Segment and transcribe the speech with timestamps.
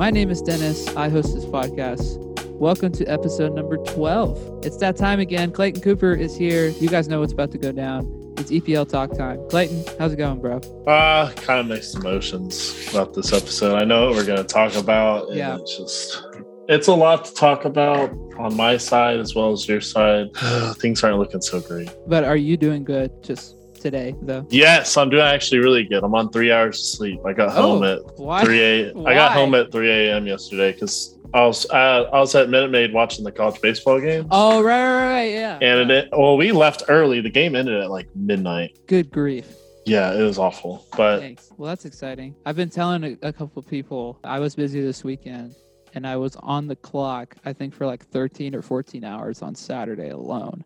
[0.00, 0.88] My name is Dennis.
[0.96, 2.16] I host this podcast.
[2.52, 4.64] Welcome to episode number 12.
[4.64, 5.52] It's that time again.
[5.52, 6.68] Clayton Cooper is here.
[6.68, 8.06] You guys know what's about to go down.
[8.38, 9.46] It's EPL talk time.
[9.50, 10.56] Clayton, how's it going, bro?
[10.86, 13.76] Uh, kind of mixed emotions about this episode.
[13.76, 15.34] I know what we're going to talk about.
[15.34, 15.58] Yeah.
[15.60, 16.24] It's just,
[16.66, 20.28] it's a lot to talk about on my side as well as your side.
[20.78, 21.90] Things aren't looking so great.
[22.06, 24.46] But are you doing good just today, though?
[24.50, 26.04] Yes, I'm doing actually really good.
[26.04, 27.20] I'm on three hours of sleep.
[27.26, 28.44] I got home Oh, at why?
[28.44, 28.98] 3 a.
[29.04, 30.26] I got home at 3 a.m.
[30.26, 34.26] yesterday because I was uh, I was at Minute Maid watching the college baseball game.
[34.30, 35.32] Oh, right, right, right.
[35.32, 35.58] Yeah.
[35.62, 37.20] And it, well, we left early.
[37.20, 38.78] The game ended at like midnight.
[38.86, 39.46] Good grief.
[39.86, 40.86] Yeah, it was awful.
[40.96, 41.50] But Thanks.
[41.56, 42.34] Well, that's exciting.
[42.46, 45.54] I've been telling a, a couple people I was busy this weekend
[45.94, 49.54] and I was on the clock, I think, for like 13 or 14 hours on
[49.54, 50.64] Saturday alone.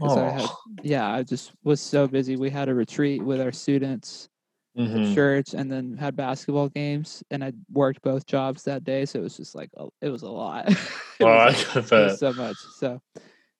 [0.00, 2.36] 'Cause I had, oh, yeah, I just was so busy.
[2.36, 4.28] We had a retreat with our students
[4.76, 5.14] at mhm.
[5.14, 9.04] church and then had basketball games and I worked both jobs that day.
[9.06, 10.66] So it was just like, a, it was a lot.
[11.20, 12.58] It Oh, was- it was so much.
[12.58, 13.00] So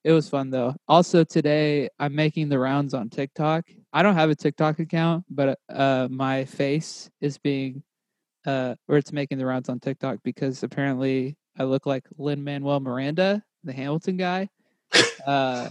[0.03, 0.75] it was fun though.
[0.89, 3.65] Also today I'm making the rounds on TikTok.
[3.93, 7.85] I don't have a TikTok account, but uh my face is being
[8.45, 12.81] uh or it's making the rounds on TikTok because apparently I look like Lin Manuel
[12.81, 14.49] Miranda, the Hamilton guy.
[15.25, 15.69] Uh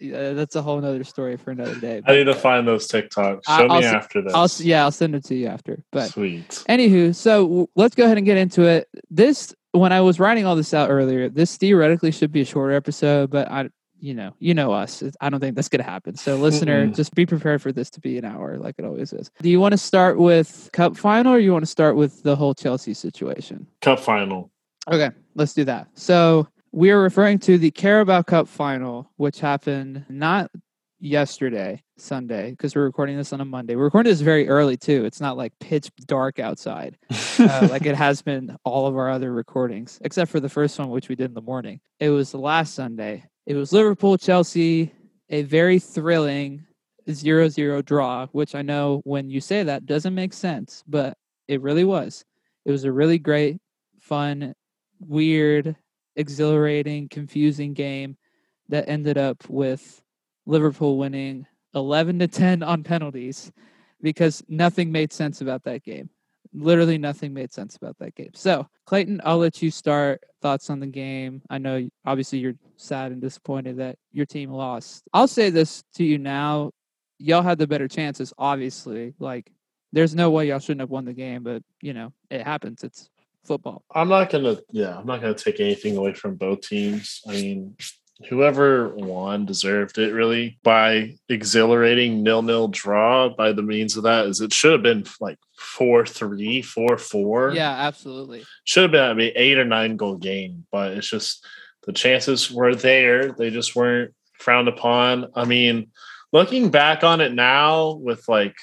[0.00, 2.02] yeah, that's a whole nother story for another day.
[2.06, 3.44] I need to find those TikToks.
[3.46, 4.34] Show I'll me s- after this.
[4.34, 5.84] I'll yeah, I'll send it to you after.
[5.92, 6.48] But Sweet.
[6.68, 8.88] Anywho, so w- let's go ahead and get into it.
[9.10, 12.74] This, when I was writing all this out earlier, this theoretically should be a shorter
[12.74, 13.68] episode, but I,
[14.00, 15.02] you know, you know us.
[15.20, 16.14] I don't think that's gonna happen.
[16.16, 16.94] So, listener, Mm-mm.
[16.96, 19.30] just be prepared for this to be an hour, like it always is.
[19.40, 22.36] Do you want to start with Cup final, or you want to start with the
[22.36, 23.66] whole Chelsea situation?
[23.80, 24.50] Cup final.
[24.92, 25.88] Okay, let's do that.
[25.94, 30.50] So we are referring to the Carabao Cup final, which happened not
[30.98, 33.76] yesterday, Sunday, because we're recording this on a Monday.
[33.76, 35.04] We're recording this very early too.
[35.04, 36.98] It's not like pitch dark outside,
[37.38, 40.90] uh, like it has been all of our other recordings, except for the first one,
[40.90, 41.80] which we did in the morning.
[42.00, 43.22] It was the last Sunday.
[43.46, 44.92] It was Liverpool Chelsea,
[45.30, 46.66] a very thrilling
[47.08, 51.62] 0 0 draw, which I know when you say that doesn't make sense, but it
[51.62, 52.24] really was.
[52.64, 53.60] It was a really great,
[54.00, 54.54] fun,
[54.98, 55.76] weird,
[56.16, 58.16] exhilarating, confusing game
[58.68, 60.02] that ended up with
[60.46, 63.50] Liverpool winning 11 to 10 on penalties
[64.00, 66.08] because nothing made sense about that game.
[66.52, 68.30] Literally nothing made sense about that game.
[68.34, 71.42] So, Clayton, I'll let you start thoughts on the game.
[71.50, 75.02] I know obviously you're sad and disappointed that your team lost.
[75.12, 76.70] I'll say this to you now.
[77.18, 79.14] Y'all had the better chances, obviously.
[79.18, 79.50] Like,
[79.92, 82.84] there's no way y'all shouldn't have won the game, but, you know, it happens.
[82.84, 83.08] It's
[83.44, 83.84] football.
[83.94, 87.20] I'm not gonna yeah, I'm not gonna take anything away from both teams.
[87.28, 87.76] I mean,
[88.28, 94.40] whoever won deserved it really by exhilarating nil-nil draw by the means of that is
[94.40, 97.52] it should have been like four three, four four.
[97.52, 98.44] Yeah, absolutely.
[98.64, 101.46] Should have been I mean eight or nine goal game, but it's just
[101.84, 103.32] the chances were there.
[103.32, 105.26] They just weren't frowned upon.
[105.34, 105.90] I mean,
[106.32, 108.56] looking back on it now with like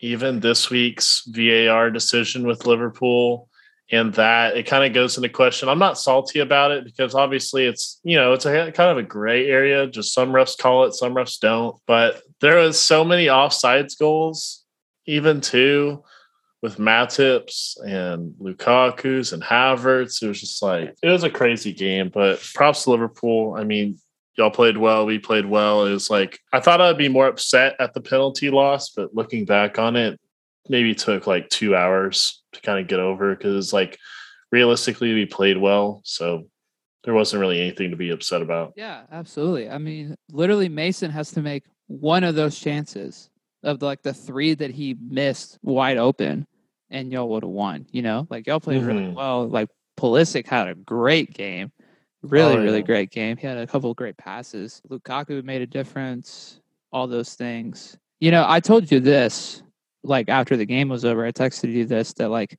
[0.00, 3.48] even this week's VAR decision with Liverpool
[3.90, 5.68] and that it kind of goes into question.
[5.68, 9.02] I'm not salty about it because obviously it's, you know, it's a kind of a
[9.02, 9.86] gray area.
[9.86, 11.76] Just some refs call it, some refs don't.
[11.86, 14.64] But there was so many offsides goals,
[15.06, 16.02] even too,
[16.62, 20.20] with Matips and Lukaku's and Havertz.
[20.20, 22.10] It was just like it was a crazy game.
[22.12, 23.54] But props to Liverpool.
[23.56, 23.98] I mean,
[24.36, 25.06] y'all played well.
[25.06, 25.86] We played well.
[25.86, 29.44] It was like I thought I'd be more upset at the penalty loss, but looking
[29.44, 30.18] back on it,
[30.68, 33.98] maybe took like two hours kind of get over because like
[34.52, 36.00] realistically we played well.
[36.04, 36.48] So
[37.04, 38.72] there wasn't really anything to be upset about.
[38.76, 39.70] Yeah, absolutely.
[39.70, 43.30] I mean, literally, Mason has to make one of those chances
[43.62, 46.46] of like the three that he missed wide open,
[46.90, 47.86] and y'all would have won.
[47.92, 49.14] You know, like y'all played really Mhm.
[49.14, 49.46] well.
[49.48, 51.70] Like Pulisic had a great game,
[52.22, 52.84] really, Oh, really yeah.
[52.84, 53.36] great game.
[53.36, 54.82] He had a couple of great passes.
[54.90, 56.60] Lukaku made a difference.
[56.92, 57.96] All those things.
[58.20, 59.62] You know, I told you this
[60.06, 61.24] like after the game was over.
[61.24, 62.58] I texted you this that like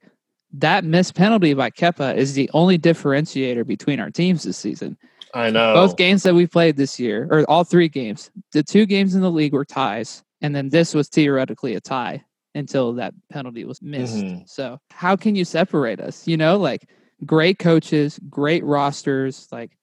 [0.53, 4.97] that missed penalty by Kepa is the only differentiator between our teams this season
[5.33, 5.73] I know.
[5.73, 9.21] both games that we played this year, or all three games, the two games in
[9.21, 12.23] the league were ties, and then this was theoretically a tie
[12.55, 14.23] until that penalty was missed.
[14.25, 14.47] Mhm.
[14.49, 16.27] So how can you separate us?
[16.27, 16.89] You know, like
[17.25, 19.77] great coaches, great rosters, like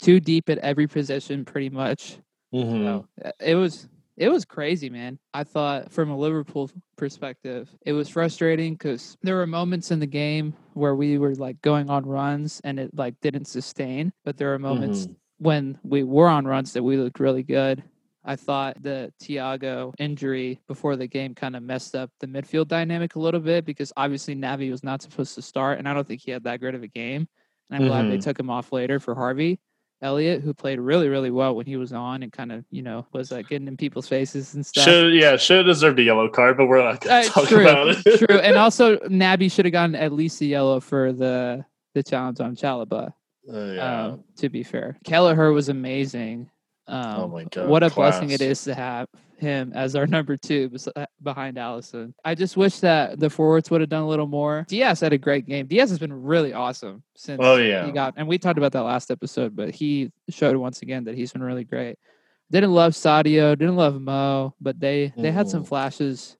[0.00, 2.18] too deep at every position, pretty much.
[2.54, 2.84] Mhm.
[2.84, 3.06] So
[3.40, 5.18] it was it was crazy, man.
[5.32, 10.06] I thought from a Liverpool perspective, it was frustrating because there were moments in the
[10.06, 14.48] game where we were like going on runs and it like didn't sustain, but there
[14.50, 15.16] were moments Mhm.
[15.38, 17.82] when we were on runs that we looked really good.
[18.26, 23.16] I thought the Thiago injury before the game kind of messed up the midfield dynamic
[23.16, 26.22] a little bit because obviously Naby was not supposed to start, and I don't think
[26.22, 27.28] he had that great of a game.
[27.68, 28.22] And I'm glad they Mhm.
[28.22, 29.58] took him off later for Harvey
[30.04, 33.06] Elliott, who played really, really well when he was on and kind of, you know,
[33.12, 34.84] was like getting in people's faces and stuff.
[34.84, 37.62] Should yeah, should have deserved a yellow card, but we're not gonna Uh, talk true,
[37.66, 38.18] about it.
[38.18, 38.38] true.
[38.42, 41.64] And also, Naby should have gotten at least a yellow for the
[41.94, 43.12] the challenge on Chalobah.
[43.52, 44.04] Uh, yeah.
[44.06, 46.50] Um, to be fair, Kelleher was amazing.
[46.86, 49.08] Um, Oh my God, What a blessing it is to have
[49.38, 52.14] him as our number two uh, behind Alisson.
[52.24, 54.64] I just wish that the forwards would have done a little more.
[54.68, 55.66] Diaz had a great game.
[55.66, 57.86] Diaz has been really awesome since Oh, yeah.
[57.86, 61.14] he got, and we talked about that last episode, but he showed once again that
[61.14, 61.98] he's been really great.
[62.50, 65.68] Didn't love Sadio, didn't love Mo, but they they had some Mhm.
[65.68, 66.36] flashes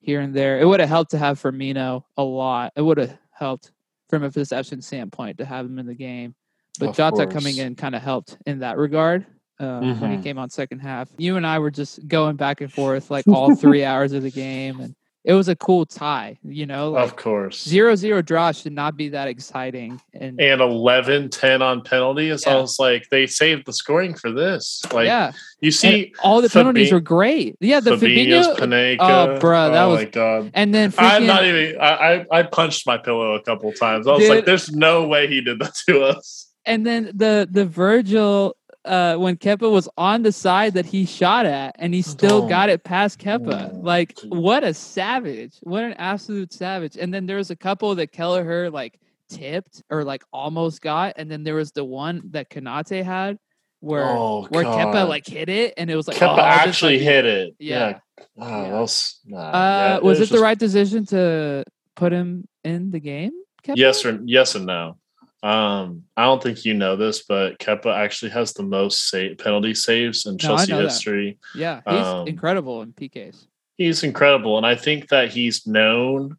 [0.00, 0.58] here and there.
[0.60, 2.72] It would have helped to have Firmino a lot.
[2.76, 3.72] It would have helped
[4.08, 6.34] from a perception standpoint to have him in the game.
[6.78, 9.26] But Of Jota coming in kind of helped in that regard
[9.60, 11.08] um, when he came on second half.
[11.18, 14.30] You and I were just going back and forth like all three hours of the
[14.30, 16.38] game, and it was a cool tie.
[16.42, 17.62] You know, like of course.
[17.62, 20.00] zero zero draw should not be that exciting.
[20.14, 22.46] And, and 11 10 on penalties.
[22.46, 24.82] I was like, they saved the scoring for this.
[24.92, 27.56] Like, yeah, you and see, all the penalties were great.
[27.60, 30.50] Yeah, the Fabinho's Fabinho, oh, bruh, that oh was- my god.
[30.54, 31.78] and then I'm not even.
[31.78, 34.06] I, I I punched my pillow a couple times.
[34.06, 37.66] I was like, "There's no way he did that to us." and then the the
[37.66, 42.44] Virgil uh when Kepa was on the side that he shot at and he still
[42.44, 42.48] Oh.
[42.48, 43.72] got it past Kepa.
[43.74, 45.56] Oh, Like what a savage.
[45.62, 46.96] What an absolute savage.
[46.96, 48.98] And then there was a couple that Kelleher like
[49.28, 53.38] tipped or like almost got and then there was the one that Konaté had
[53.80, 54.94] where oh where god.
[54.94, 57.54] Kepa like hit it and it was like Kepa oh, just, actually like- hit it.
[57.58, 57.98] Yeah.
[58.38, 58.80] Oh, Yeah.
[58.80, 59.20] was.
[59.26, 61.64] Nah, Uh yeah, was it was the just- right decision to
[61.96, 63.32] put him in the game?
[63.74, 64.96] Yes or yes and no.
[65.42, 69.74] Um, I don't think you know this, but Kepa actually has the most sa- penalty
[69.74, 70.84] saves in No, Chelsea know that.
[70.84, 71.38] history.
[71.54, 73.46] Yeah, he's Um, incredible in PKs.
[73.78, 76.36] He's incredible, and I think that he's known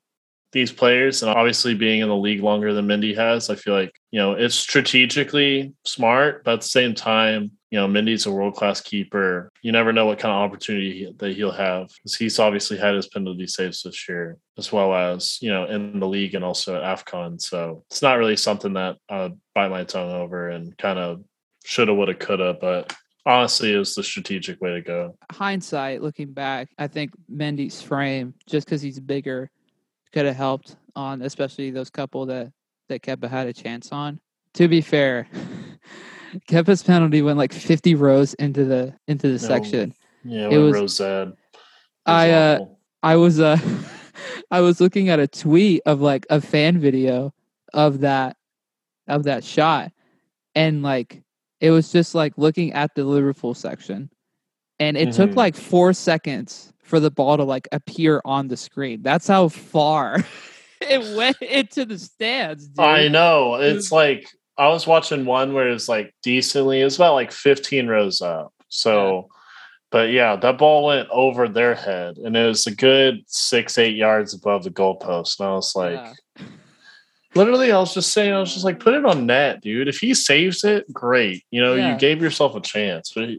[0.52, 3.94] these players, and obviously being in the league longer than Mendy has, I feel like
[4.12, 8.56] you know it's strategically smart, but at the same time, you know Mendy's a world
[8.56, 9.50] class keeper.
[9.62, 13.48] You never know what kind of opportunity that he'll have he's obviously had his penalty
[13.48, 17.42] saves this year, as well as you know in the league and also at Afcon.
[17.42, 21.24] So it's not really something that I bite my tongue over and kind of
[21.66, 22.94] shoulda, woulda, coulda, but.
[23.24, 25.16] Honestly, it was the strategic way to go.
[25.32, 29.52] hindsight, looking back, I think Mendy's frame, just because he's bigger,
[30.12, 32.52] could have helped on especially those couple that
[32.90, 34.20] that Kepa had a chance on.
[34.56, 35.28] To be fair,
[36.48, 39.94] Kepa's penalty went like 50 rows into the into the No, section.
[40.24, 41.30] Yeah, It was- Rosette.
[42.06, 42.66] I, uh,
[43.04, 43.58] I was uh
[44.52, 47.34] I was looking at a tweet of like a fan video
[47.74, 48.38] of that
[49.08, 49.92] of that shot
[50.56, 51.24] and like
[51.60, 54.10] it was just like looking at the Liverpool section
[54.80, 55.36] and it took Mhm.
[55.36, 59.02] like 4 seconds for the ball to like appear on the screen.
[59.04, 60.18] That's how far
[60.82, 62.80] it went into the stands, dude.
[62.84, 63.56] I know.
[63.56, 64.28] It's like
[64.58, 68.54] I was watching one where it's like decently, it was about like 15 rows up.
[68.70, 69.28] So,
[69.90, 73.96] but yeah, that ball went over their head and it was a good six, eight
[73.96, 75.40] yards above the goalpost.
[75.40, 76.46] And I was like, Yeah.
[77.36, 79.88] literally, I was just saying, I was just like, put it on net, dude.
[79.88, 81.44] If he saves it, great.
[81.52, 81.94] You know, Yeah.
[81.94, 83.12] you gave yourself a chance.
[83.14, 83.30] But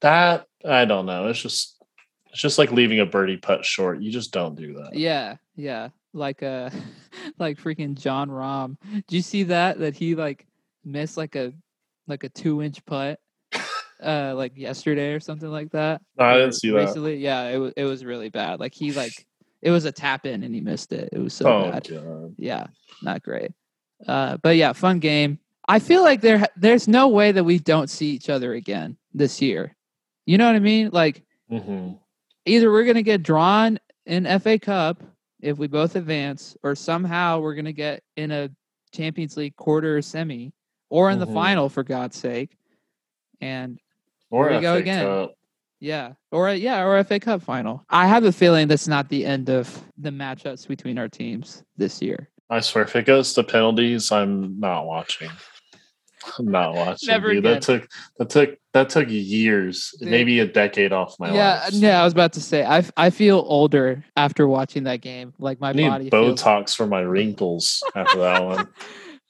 [0.00, 1.28] that, I don't know.
[1.28, 1.82] It's just,
[2.30, 4.00] it's just like leaving a birdie putt short.
[4.00, 4.94] You just don't do that.
[4.94, 5.90] Yeah, yeah.
[6.14, 6.68] Like uh
[7.38, 8.76] like freaking Jon Rahm.
[9.06, 9.78] Do you see that?
[9.78, 10.46] That he like
[10.84, 11.52] missed like a
[12.08, 13.20] like a two inch putt
[14.02, 16.00] uh like yesterday or something like that.
[16.18, 16.76] No, I didn't see that.
[16.76, 17.16] recently.
[17.16, 18.60] Yeah, it was it was really bad.
[18.60, 19.26] Like he like
[19.60, 21.08] it was a tap in and he missed it.
[21.12, 21.88] It was so oh, bad.
[21.88, 22.34] God.
[22.38, 22.66] Yeah,
[23.02, 23.52] not great.
[24.06, 25.38] Uh but yeah, fun game.
[25.68, 29.40] I feel like there there's no way that we don't see each other again this
[29.40, 29.76] year.
[30.26, 30.90] You know what I mean?
[30.92, 31.98] Like Mhm.
[32.46, 35.02] either we're going to get drawn in FA Cup
[35.40, 38.48] if we both advance, or somehow we're going to get in a
[38.92, 40.52] Champions League quarter or semi,
[40.92, 41.32] or in the Mhm.
[41.32, 42.54] final for God's sake.
[43.40, 43.78] And
[44.30, 45.04] Or Here we go again.
[45.04, 45.34] Cup.
[45.80, 47.84] yeah, or yeah, or FA Cup final.
[47.90, 49.66] I have a feeling that's not the end of
[49.98, 52.28] the matchups between our teams this year.
[52.50, 55.30] I swear, if it goes to penalties, I'm not watching.
[56.38, 57.08] I'm not watching.
[57.08, 57.44] Never dude.
[57.44, 60.08] That took that took that took years, Dude.
[60.10, 61.72] maybe a decade off my yeah, life.
[61.72, 61.88] yeah.
[61.90, 62.00] yeah.
[62.00, 65.32] I was about to say I I feel older after watching that game.
[65.38, 68.68] Like my I need body feels Botox for my wrinkles after that one.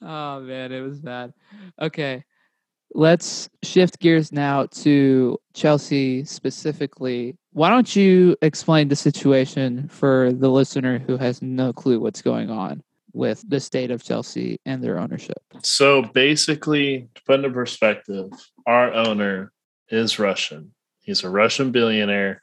[0.03, 1.33] oh man, it was bad.
[1.81, 2.23] Okay.
[2.95, 7.35] Let's shift gears now to Chelsea specifically.
[7.51, 12.51] Why don't you explain the situation for the listener who has no clue what's going
[12.51, 12.83] on?
[13.13, 15.41] with the state of Chelsea and their ownership.
[15.61, 18.31] So basically, to put into perspective,
[18.65, 19.51] our owner
[19.89, 20.73] is Russian.
[21.01, 22.41] He's a Russian billionaire,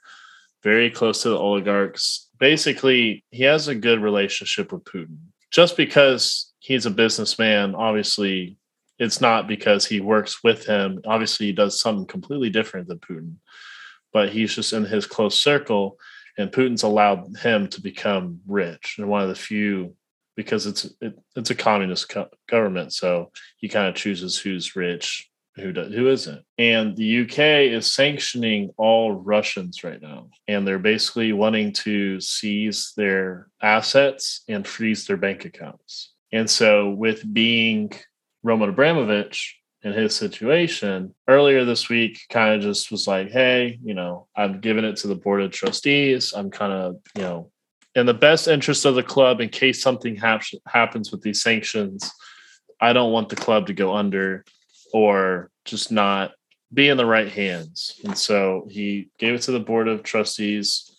[0.63, 2.29] very close to the oligarchs.
[2.39, 5.17] Basically, he has a good relationship with Putin.
[5.51, 8.55] Just because he's a businessman, obviously,
[8.99, 11.01] it's not because he works with him.
[11.05, 13.35] Obviously, he does something completely different than Putin,
[14.13, 15.97] but he's just in his close circle.
[16.37, 19.95] And Putin's allowed him to become rich and one of the few
[20.37, 25.29] because it's it, it's a communist co- government, so he kind of chooses who's rich,
[25.55, 26.43] who does, who isn't.
[26.57, 32.93] And the UK is sanctioning all Russians right now, and they're basically wanting to seize
[32.95, 36.10] their assets and freeze their bank accounts.
[36.31, 37.91] And so, with being
[38.43, 43.93] Roman Abramovich in his situation earlier this week, kind of just was like, hey, you
[43.93, 46.33] know, I'm giving it to the board of trustees.
[46.33, 47.51] I'm kind of, you know,
[47.95, 52.09] in the best interest of the club in case something hap- happens with these sanctions.
[52.79, 54.45] I don't want the club to go under
[54.93, 56.31] or just not
[56.73, 57.99] be in the right hands.
[58.03, 60.89] And so he gave it to the board of trustees.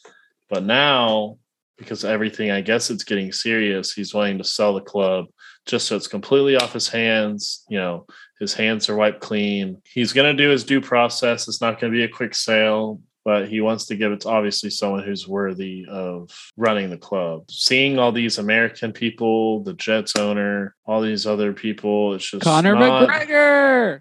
[0.51, 1.39] But now,
[1.83, 5.27] because everything, I guess it's getting serious, he's wanting to sell the club
[5.67, 7.65] just so it's completely off his hands.
[7.69, 8.07] You know,
[8.41, 9.81] his hands are wiped clean.
[9.85, 11.47] He's going to do his due process.
[11.47, 14.29] It's not going to be a quick sale but he wants to give it to
[14.29, 17.51] obviously someone who's worthy of running the club.
[17.51, 22.75] Seeing all these American people, the Jets owner, all these other people, it's just Connor
[22.75, 24.01] not, McGregor.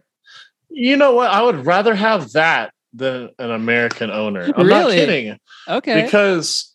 [0.70, 1.30] You know what?
[1.30, 4.52] I would rather have that than an American owner.
[4.56, 4.98] I'm Really?
[4.98, 5.38] not kidding.
[5.68, 6.02] Okay.
[6.04, 6.71] Because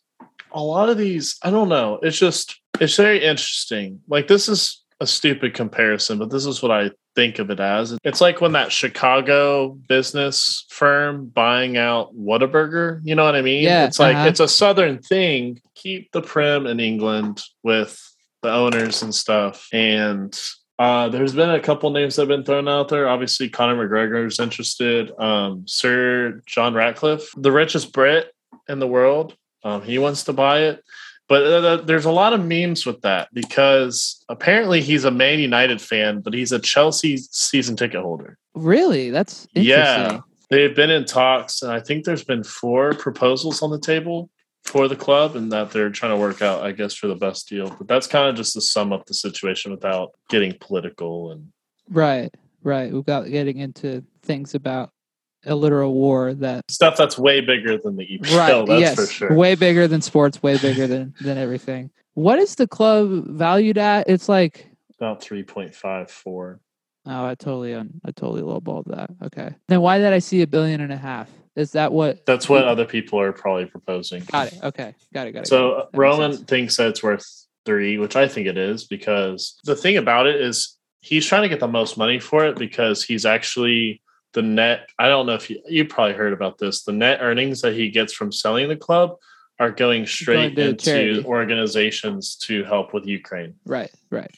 [0.51, 1.99] a lot of these, I don't know.
[2.01, 4.01] It's just it's very interesting.
[4.07, 7.97] Like this is a stupid comparison, but this is what I think of it as.
[8.03, 13.01] It's like when that Chicago business firm buying out Whataburger.
[13.03, 13.63] You know what I mean?
[13.63, 14.27] Yeah, It's like uh-huh.
[14.27, 15.61] it's a southern thing.
[15.75, 18.01] Keep the prim in England with
[18.41, 19.67] the owners and stuff.
[19.73, 20.39] And
[20.79, 23.09] uh, there's been a couple names that have been thrown out there.
[23.09, 25.11] Obviously, Conor McGregor is interested.
[25.19, 28.31] Um, Sir John Ratcliffe, the richest Brit
[28.69, 29.35] in the world,
[29.67, 30.83] um, he wants to buy it.
[31.27, 35.81] But uh, there's a lot of memes with that because apparently he's a Man United
[35.81, 38.37] fan, but he's a Chelsea season ticket holder.
[38.55, 39.09] really?
[39.09, 39.65] That's interesting.
[39.67, 40.19] Yeah.
[40.49, 44.29] They've been in talks, and I think there's been four proposals on the table
[44.63, 47.49] for the club, and that they're trying to work out, I guess, for the best
[47.49, 47.75] deal.
[47.77, 51.51] But that's kind of just to sum up the situation without getting political and
[51.89, 52.33] Right.
[52.63, 52.91] Right.
[52.93, 54.91] Without getting into things about
[55.47, 58.37] a literal war that stuff that's way bigger than the EPL.
[58.37, 58.67] right.
[58.67, 58.95] that's yes.
[58.95, 59.33] for sure.
[59.33, 61.89] Way bigger than sports, way bigger than than everything.
[62.13, 64.09] What is the club valued at?
[64.09, 66.59] It's like About three point five four.
[67.05, 69.09] Oh, I totally, un- I totally lowballed that.
[69.23, 71.29] Okay, then why did I see a billion and a half?
[71.55, 72.25] Is that what?
[72.25, 74.23] That's what other people are probably proposing.
[74.25, 74.59] Got it.
[74.61, 75.31] Okay, got it.
[75.31, 75.47] Got it.
[75.47, 75.87] So.
[75.91, 77.25] That Roman thinks that it's worth
[77.65, 81.49] three, which I think it is, because the thing about it is he's trying to
[81.49, 84.01] get the most money for it because he's actually
[84.33, 84.89] the net.
[84.99, 86.83] I don't know if you you probably heard about this.
[86.83, 89.15] The net earnings that he gets from selling the club
[89.59, 91.25] are going straight to into charity.
[91.25, 94.33] organizations to help with Ukraine, right, right,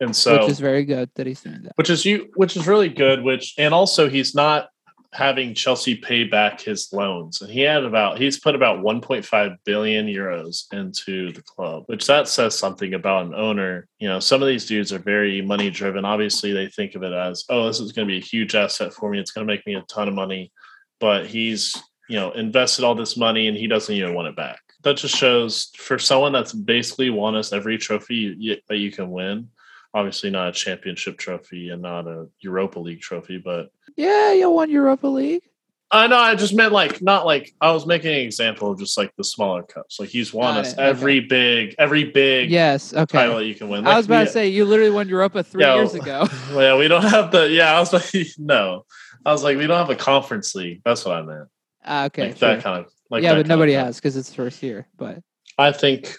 [0.00, 1.72] and so which is very good that he's doing that.
[1.76, 4.68] which is you which is really good which and also he's not
[5.14, 7.40] having chelsea pay back his loans.
[7.40, 12.28] And he had about he's put about 1.5 billion euros into the club which that
[12.28, 13.86] says something about an owner.
[13.98, 17.12] You know some of these dudes are very money driven obviously they think of it
[17.12, 19.18] as oh this is going to be a huge asset for me.
[19.18, 20.52] It's going to make me a ton of money.
[21.00, 21.76] But he's
[22.08, 24.60] you know invested all this money and he doesn't even want it back.
[24.82, 28.90] That just shows for someone that's basically won us every trophy you, you, that you
[28.90, 29.48] can win
[29.94, 34.70] obviously not a championship trophy and not a Europa League trophy, but Yeah, you won
[34.70, 35.42] Europa League.
[35.90, 38.98] I know I just meant like not like I was making an example of just
[38.98, 40.00] like the smaller cups.
[40.00, 42.92] Like he's won Got us it, every big every big Yes.
[42.92, 43.18] Okay.
[43.18, 43.86] title you can win.
[43.86, 46.26] I was about to say you literally won Europa three Yeah, years ago.
[46.52, 47.76] Yeah, we don't have the yeah.
[47.76, 48.86] I was like no,
[49.24, 50.80] I was like we don't have a conference league.
[50.84, 51.48] That's what I meant.
[51.84, 52.28] Ah, okay.
[52.28, 54.88] like that kind of like yeah, but nobody has because it's first year.
[54.96, 55.20] But
[55.58, 56.12] I think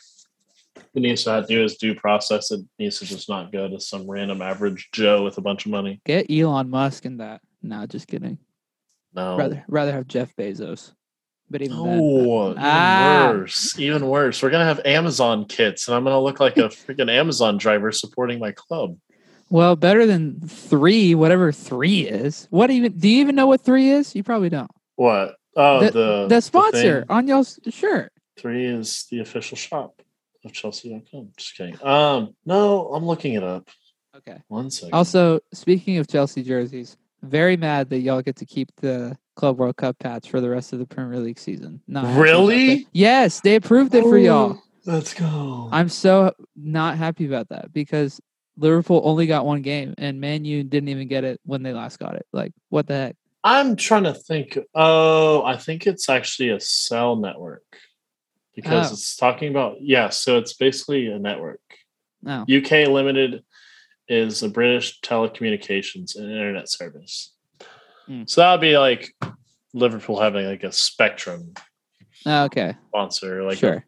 [0.94, 2.50] it needs to do his due process.
[2.51, 5.72] It needs to just not go to some random average Joe with a bunch of
[5.72, 6.00] money.
[6.05, 7.41] get Elon Musk in that.
[7.62, 8.38] No, just kidding.
[9.14, 10.92] No, Rather rather have Jeff Bezos.
[11.50, 13.32] But even then, even Ah.
[13.34, 13.78] worse.
[13.80, 14.42] Even worse.
[14.42, 18.40] We're gonna have Amazon kits, and I'm gonna look like a freaking Amazon driver supporting
[18.40, 18.98] my club.
[19.50, 22.48] well, better than three, whatever three is.
[22.50, 22.98] What even?
[22.98, 24.16] Do you even know what three is?
[24.16, 24.72] You probably don't.
[24.96, 25.36] What?
[25.56, 27.06] Oh, the, the the sponsor thing.
[27.10, 28.12] on y'all's shirt.
[28.38, 30.02] three is the official shop
[30.44, 31.30] of Chelsea.com.
[31.38, 31.78] Just kidding.
[31.86, 33.70] Um, no, I'm looking it up.
[34.18, 34.42] Okay.
[34.48, 34.94] One second.
[34.94, 39.76] Also, speaking of Chelsea jerseys, very mad that y'all get to keep the Club World
[39.78, 41.82] Cup patch for the rest of the Premier League season.
[41.88, 42.88] Not Really?
[42.94, 44.58] Yes, they approved it for y'all.
[44.58, 45.68] Oh, Let's go.
[45.72, 48.22] I'm so not happy about that because
[48.58, 51.98] Liverpool only got one game and Man U didn't even get it when they last
[52.00, 52.26] got it.
[52.32, 53.16] Like, what the heck?
[53.44, 54.58] I'm trying to think.
[54.74, 57.64] Oh, I think it's actually a cell network
[58.56, 58.94] because Oh.
[58.94, 60.10] it's talking about yeah.
[60.10, 61.62] So it's basically a network.
[62.26, 62.46] Oh.
[62.48, 62.58] No.
[62.58, 63.44] UK Limited
[64.08, 67.34] is a British telecommunications and internet service.
[68.06, 68.24] Hmm.
[68.28, 69.16] So that would be like
[69.74, 71.54] Liverpool having like a Spectrum
[72.28, 72.76] Oh, okay.
[72.88, 73.86] sponsor, like, sure.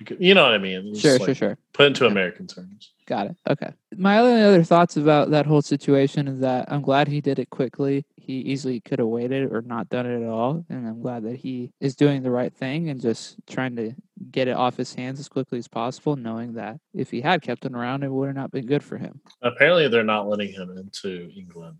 [0.00, 0.88] like you know what I mean?
[0.88, 1.58] It's Sure, like sure, sure.
[1.72, 2.10] Put into Yeah.
[2.10, 2.92] American terms.
[3.10, 3.36] Got it.
[3.50, 3.72] Okay.
[3.96, 7.50] My only other thoughts about that whole situation is that I'm glad he did it
[7.50, 8.06] quickly.
[8.14, 10.64] He easily could have waited or not done it at all.
[10.70, 13.94] And I'm glad that he is doing the right thing and just trying to
[14.30, 17.64] get it off his hands as quickly as possible, knowing that if he had kept
[17.66, 19.20] it around, it would have not been good for him.
[19.42, 21.78] Apparently, they're not letting him into England.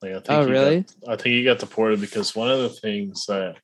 [0.00, 0.84] Like I think Oh, he got- really?
[1.06, 3.56] I think he got deported because one of the things that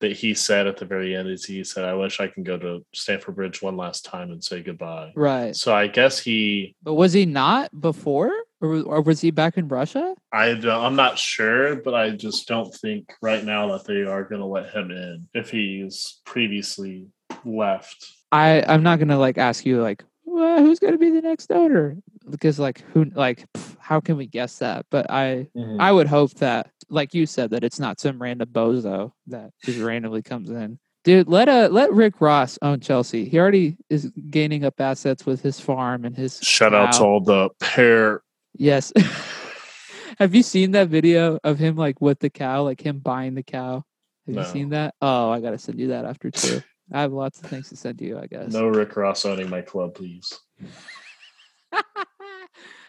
[0.00, 2.58] that he said at the very end is he said, "I wish I can go
[2.58, 5.54] to Stamford Bridge one last time and say goodbye." Right.
[5.54, 8.32] So I guess he, But was he not before?
[8.60, 10.14] Or, was- or was he back in Russia?
[10.32, 14.24] I don't, I'm not sure, but I just don't think right now that they are
[14.24, 17.08] going to let him in if he's previously
[17.44, 18.06] left.
[18.32, 21.20] I, I'm not going to like ask you, like, well, who's going to be the
[21.20, 21.96] next owner?
[22.28, 24.86] Because, like, who, like, pff, how can we guess that?
[24.90, 25.80] But I, mm-hmm.
[25.80, 29.78] I would hope that, like you said, that it's not some random bozo that just
[29.78, 30.78] randomly comes in.
[31.04, 33.28] Dude, let uh let Rick Ross own Chelsea.
[33.28, 37.20] He already is gaining up assets with his farm and his Shout out to all
[37.20, 38.22] the pair.
[38.56, 38.92] Yes.
[40.18, 43.42] Have you seen that video of him like with the cow, like him buying the
[43.42, 43.84] cow?
[44.26, 44.42] Have No.
[44.42, 44.94] you seen that?
[45.02, 46.62] Oh, I gotta send you that after too.
[46.92, 48.52] I have lots of things to send you, I guess.
[48.52, 50.38] No Rick Ross owning my club, please.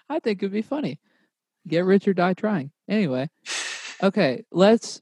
[0.09, 0.99] I think it'd be funny.
[1.67, 2.71] Get rich or die trying.
[2.87, 3.27] Anyway,
[4.01, 5.01] okay, let's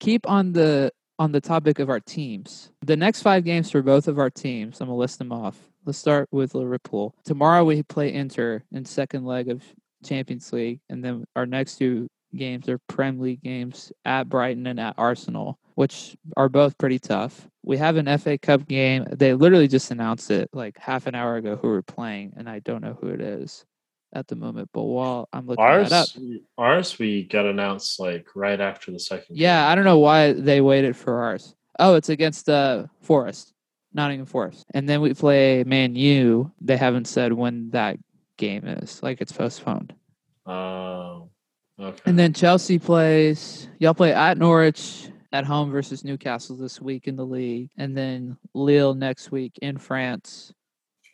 [0.00, 2.70] keep on the on the topic of our teams.
[2.84, 5.56] The next five games for both of our teams, I'm gonna list them off.
[5.84, 7.14] Let's start with Liverpool.
[7.24, 9.62] Tomorrow we play Inter in second leg of
[10.04, 14.78] Champions League, and then our next two games are Prem League games at Brighton and
[14.80, 17.48] at Arsenal, which are both pretty tough.
[17.62, 19.06] We have an FA Cup game.
[19.10, 22.58] They literally just announced it like half an hour ago who we're playing, and I
[22.58, 23.64] don't know who it is
[24.16, 24.70] at the moment.
[24.72, 26.18] But while I'm looking that up, Ours,
[26.58, 29.36] ours, we got announced like right after the second.
[29.36, 31.54] yeah, I don't know why they waited for ours.
[31.78, 33.52] Oh, it's against uh, Forest,
[33.92, 36.50] Nottingham Forest, and then we play Man U.
[36.60, 37.98] They haven't said when that
[38.38, 39.02] game is.
[39.02, 39.94] Like it's postponed.
[40.46, 41.28] Oh,
[41.78, 42.00] okay.
[42.06, 43.68] And then Chelsea plays.
[43.78, 48.38] Y'all play at Norwich at home versus Newcastle this week in the league, and then
[48.54, 50.52] Lille next week in France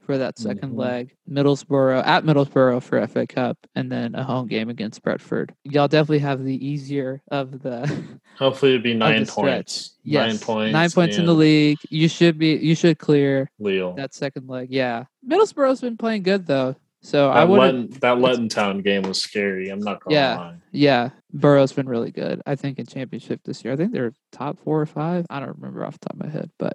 [0.04, 0.76] for that 2nd Mhm.
[0.76, 1.14] leg.
[1.30, 5.54] Middlesbrough at Middlesbrough for FA Cup, and then a home game against Brentford.
[5.64, 7.86] Y'all definitely have the easier of the
[8.38, 9.96] hopefully it'd be nine points.
[10.02, 10.72] yes, Nine points.
[10.72, 11.78] Nine points in the league.
[11.90, 12.56] You should be.
[12.56, 13.94] You should clear Lille.
[13.94, 14.68] that second leg.
[14.70, 17.60] Yeah, Middlesbrough's been playing good though, so I That, would.
[17.74, 19.68] Luton, that Luton Town game was scary.
[19.68, 20.36] I'm not gonna Yeah.
[20.36, 20.54] lie.
[20.72, 22.40] Yeah, Boro's been really good.
[22.46, 23.74] I think in championship this year.
[23.74, 25.26] I think they're top four or five.
[25.30, 26.74] I don't remember off the top of my head, but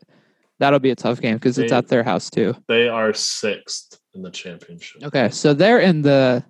[0.59, 2.55] that'll be a tough game because it's at their house too.
[2.67, 5.03] They are sixth in the championship.
[5.03, 6.43] Okay, so they're in the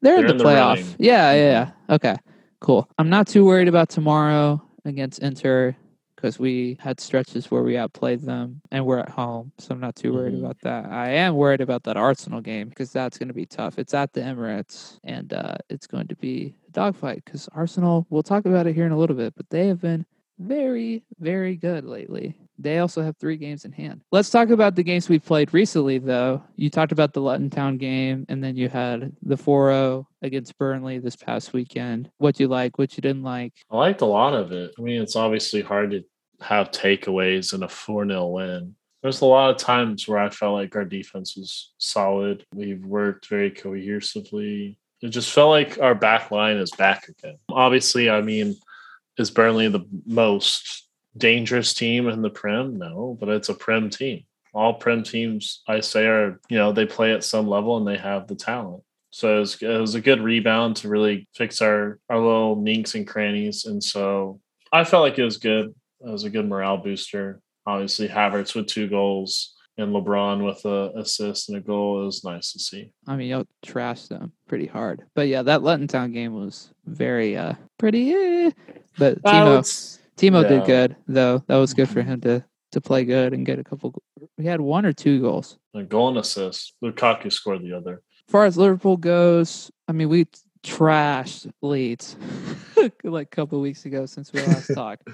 [0.00, 0.68] they're, They're in the in playoff.
[0.76, 0.94] running.
[0.98, 1.72] yeah, yeah, Mhm.
[1.88, 1.94] yeah.
[1.96, 2.16] Okay,
[2.60, 2.88] cool.
[2.98, 5.74] I'm not too worried about tomorrow against Inter
[6.14, 9.94] because we had stretches where we outplayed them and we're at home, so I'm not
[9.96, 10.40] too worried Mhm.
[10.40, 10.86] about that.
[10.86, 13.78] I am worried about that Arsenal game because that's going to be tough.
[13.78, 18.06] It's at the Emirates and uh, it's going to be a dogfight because Arsenal.
[18.10, 20.06] We'll talk about it here in a little bit, but they have been
[20.38, 22.34] very, very good lately.
[22.58, 24.02] They also have three games in hand.
[24.10, 26.42] Let's talk about the games we played recently, though.
[26.56, 30.58] You talked about the Luton Town game, and then you had the 4 0 against
[30.58, 32.10] Burnley this past weekend.
[32.18, 33.52] What you like, what you didn't like.
[33.70, 34.72] I liked a lot of it.
[34.76, 36.04] I mean, it's obviously hard to
[36.40, 38.74] have takeaways in a 4 0 win.
[39.02, 42.44] There's a lot of times where I felt like our defense was solid.
[42.52, 44.76] We've worked very cohesively.
[45.00, 47.36] It just felt like our back line is back again.
[47.48, 48.56] Obviously, I mean,
[49.16, 50.87] is Burnley the most
[51.18, 52.76] dangerous team in the Prem?
[52.78, 54.24] No, but it's a Prem team.
[54.54, 57.96] All Prem teams, I say, are, you know, they play at some level and they
[57.98, 58.82] have the talent.
[59.10, 62.94] So it was, it was a good rebound to really fix our, our little ninks
[62.94, 63.64] and crannies.
[63.66, 64.40] And so
[64.72, 65.74] I felt like it was good.
[66.00, 67.40] It was a good morale booster.
[67.66, 72.02] Obviously, Havertz with two goals and LeBron with a assist and a goal.
[72.02, 72.90] It was nice to see.
[73.06, 75.04] I mean, y'all trashed them pretty hard.
[75.14, 78.50] But yeah, that Luton Town game was very, uh, pretty, eh.
[78.98, 80.48] but Uh, Timo, it's- Timo yeah.
[80.48, 81.42] did good, though.
[81.46, 82.06] That was good for Mhm.
[82.06, 83.94] him to, to play good and get a couple.
[84.36, 85.58] He had one or two goals.
[85.74, 86.74] a goal and assist.
[86.82, 88.02] Lukaku scored the other.
[88.26, 90.26] As far as Liverpool goes, I mean, we
[90.64, 92.16] trashed Leeds
[93.04, 95.08] like a couple weeks ago since we last talked.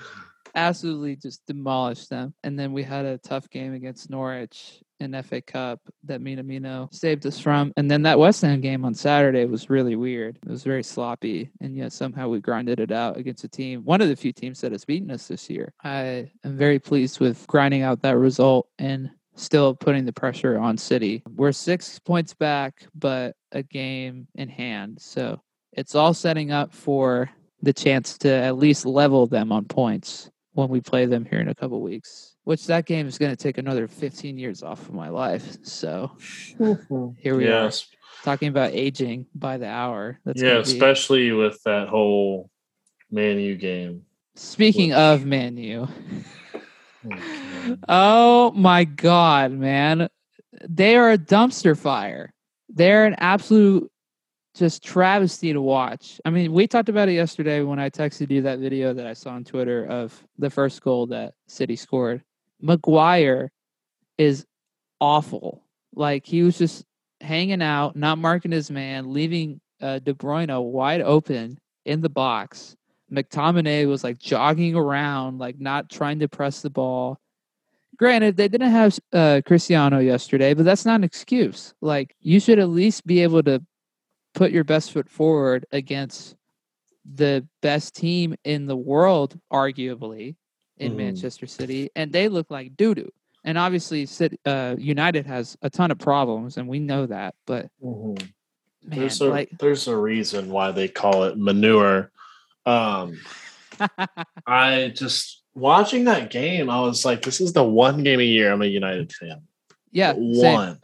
[0.55, 2.35] Absolutely just demolished them.
[2.43, 7.27] And then we had a tough game against Norwich in FA Cup that Minamino saved
[7.27, 7.73] us from.
[7.77, 10.39] And then that West Ham game on Saturday was really weird.
[10.45, 14.01] It was very sloppy, and yet somehow we grinded it out against a team, one
[14.01, 15.73] of the few teams that has beaten us this year.
[15.83, 20.79] I am very pleased with grinding out that result and still putting the pressure on
[20.79, 21.23] City.
[21.29, 24.99] We're six points back, but a game in hand.
[25.01, 25.41] So
[25.73, 27.31] it's all setting up for
[27.63, 31.49] the chance to at least level them on points when we play them here in
[31.49, 32.35] a couple weeks.
[32.45, 35.59] Which that game is going to take another 15 years off of my life.
[35.63, 36.13] So
[36.59, 37.09] mm-hmm.
[37.19, 37.85] here we yes.
[37.85, 40.21] are talking about aging by the hour.
[40.25, 42.51] That's yeah, especially with that whole
[43.11, 44.03] Manu game.
[44.37, 44.99] Speaking Which...
[44.99, 45.87] of Manu,
[47.11, 50.09] oh, oh my god, man,
[50.69, 52.33] they are a dumpster fire.
[52.69, 53.91] They're an absolute
[54.55, 56.21] just travesty to watch.
[56.25, 59.13] I mean, we talked about it yesterday when I texted you that video that I
[59.13, 62.23] saw on Twitter of the first goal that City scored.
[62.61, 63.51] Maguire
[64.17, 64.47] is
[65.01, 65.65] awful.
[65.95, 66.85] Like he was just
[67.21, 72.77] hanging out, not marking his man, leaving uh, De Bruyne wide open in the box.
[73.13, 77.19] McTominay was like jogging around, like not trying to press the ball.
[77.97, 81.75] Granted, they didn't have uh, Cristiano yesterday, but that's not an excuse.
[81.81, 83.63] Like you should at least be able to
[84.35, 86.37] put your best foot forward against
[87.15, 90.37] the best team in the world, arguably,
[90.79, 90.97] in mm.
[90.97, 93.11] Manchester City, and they look like doo doo.
[93.45, 94.09] And obviously,
[94.47, 97.35] uh, United has a ton of problems, and we know that.
[97.47, 98.15] But mm-hmm.
[98.89, 102.11] man, there's a like, there's a reason why they call it manure.
[102.65, 103.21] Um,
[104.47, 108.51] I just watching that game, I was like, this is the one game a year
[108.51, 109.43] I'm a United fan.
[109.93, 110.35] Yeah, one.
[110.37, 110.79] Same.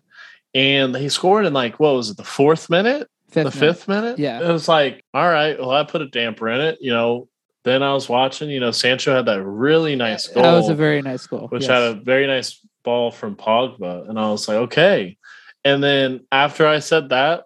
[0.52, 3.08] And he scored in like what was it, the fourth minute?
[3.30, 3.74] Fifth the minute.
[3.74, 4.18] fifth minute?
[4.18, 4.40] Yeah.
[4.48, 6.78] It was like, all right, well, I put a damper in it.
[6.80, 7.28] You know,
[7.64, 10.42] then I was watching, you know, Sancho had that really nice goal.
[10.42, 11.48] That was a very nice goal.
[11.48, 11.70] Which yes.
[11.70, 14.08] had a very nice ball from Pogba.
[14.08, 15.16] And I was like, okay.
[15.64, 17.44] And then after I said that,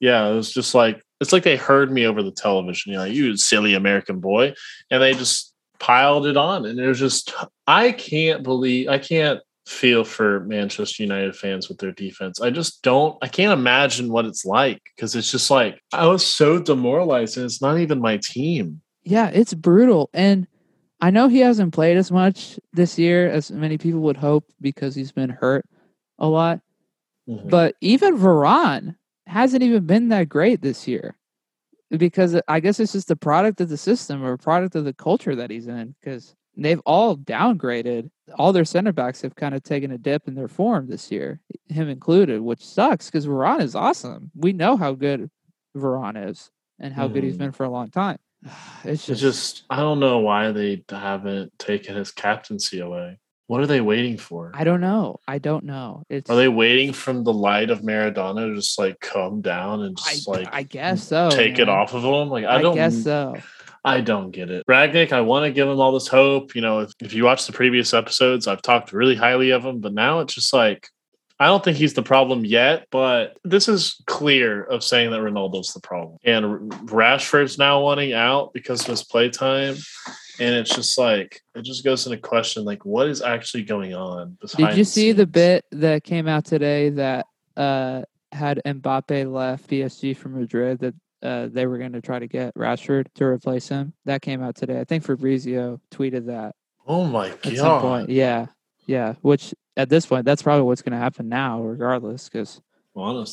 [0.00, 2.92] yeah, it was just like, it's like they heard me over the television.
[2.92, 4.54] You know, you silly American boy.
[4.90, 6.66] And they just piled it on.
[6.66, 7.32] And it was just,
[7.66, 12.40] I can't believe, I can't feel for Manchester United fans with their defense.
[12.40, 16.26] I just don't I can't imagine what it's like because it's just like I was
[16.26, 18.80] so demoralized and it's not even my team.
[19.04, 20.10] Yeah, it's brutal.
[20.12, 20.46] And
[21.00, 24.94] I know he hasn't played as much this year as many people would hope because
[24.94, 25.66] he's been hurt
[26.18, 26.60] a lot.
[27.28, 27.48] Mm-hmm.
[27.48, 28.96] But even Varane
[29.26, 31.16] hasn't even been that great this year
[31.90, 34.94] because I guess it's just a product of the system or a product of the
[34.94, 38.10] culture that he's in because they've all downgraded.
[38.36, 41.40] All their center backs have kind of taken a dip in their form this year,
[41.68, 44.30] him included, which sucks because Varane is awesome.
[44.34, 45.30] We know how good
[45.76, 47.14] Varane is and how mm.
[47.14, 48.18] good he's been for a long time.
[48.84, 53.18] It's just, it's just, I don't know why they haven't taken his captaincy away.
[53.46, 54.50] What are they waiting for?
[54.54, 55.20] I don't know.
[55.28, 56.02] I don't know.
[56.08, 59.96] It's, are they waiting from the light of Maradona to just like come down and
[59.96, 61.30] just I, like I guess so.
[61.30, 61.60] Take man.
[61.60, 62.28] it off of him?
[62.28, 63.36] Like I, I don't guess so.
[63.84, 64.64] I don't get it.
[64.66, 66.54] Rangnick, I want to give him all this hope.
[66.54, 69.80] You know, if, if you watch the previous episodes, I've talked really highly of him,
[69.80, 70.88] but now it's just like,
[71.40, 75.72] I don't think he's the problem yet, but this is clear of saying that Ronaldo's
[75.72, 76.18] the problem.
[76.24, 79.74] And Rashford's now wanting out because of his playtime.
[80.38, 84.38] And it's just like, it just goes into question like, what is actually going on?
[84.56, 90.16] Did you see the bit that came out today that uh, had Mbappe left PSG
[90.16, 93.92] from Madrid that uh, they were going to try to get Rashford to replace him.
[94.04, 94.80] That came out today.
[94.80, 96.54] I think Fabrizio tweeted that.
[96.86, 98.08] Oh my god!
[98.08, 98.46] Yeah,
[98.86, 99.14] yeah.
[99.22, 102.28] Which at this point, that's probably what's going to happen now, regardless.
[102.28, 102.60] Because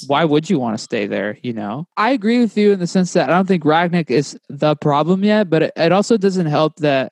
[0.07, 1.37] why would you want to stay there?
[1.41, 4.37] You know, I agree with you in the sense that I don't think Rangnick is
[4.49, 7.11] the problem yet, but it, it also doesn't help that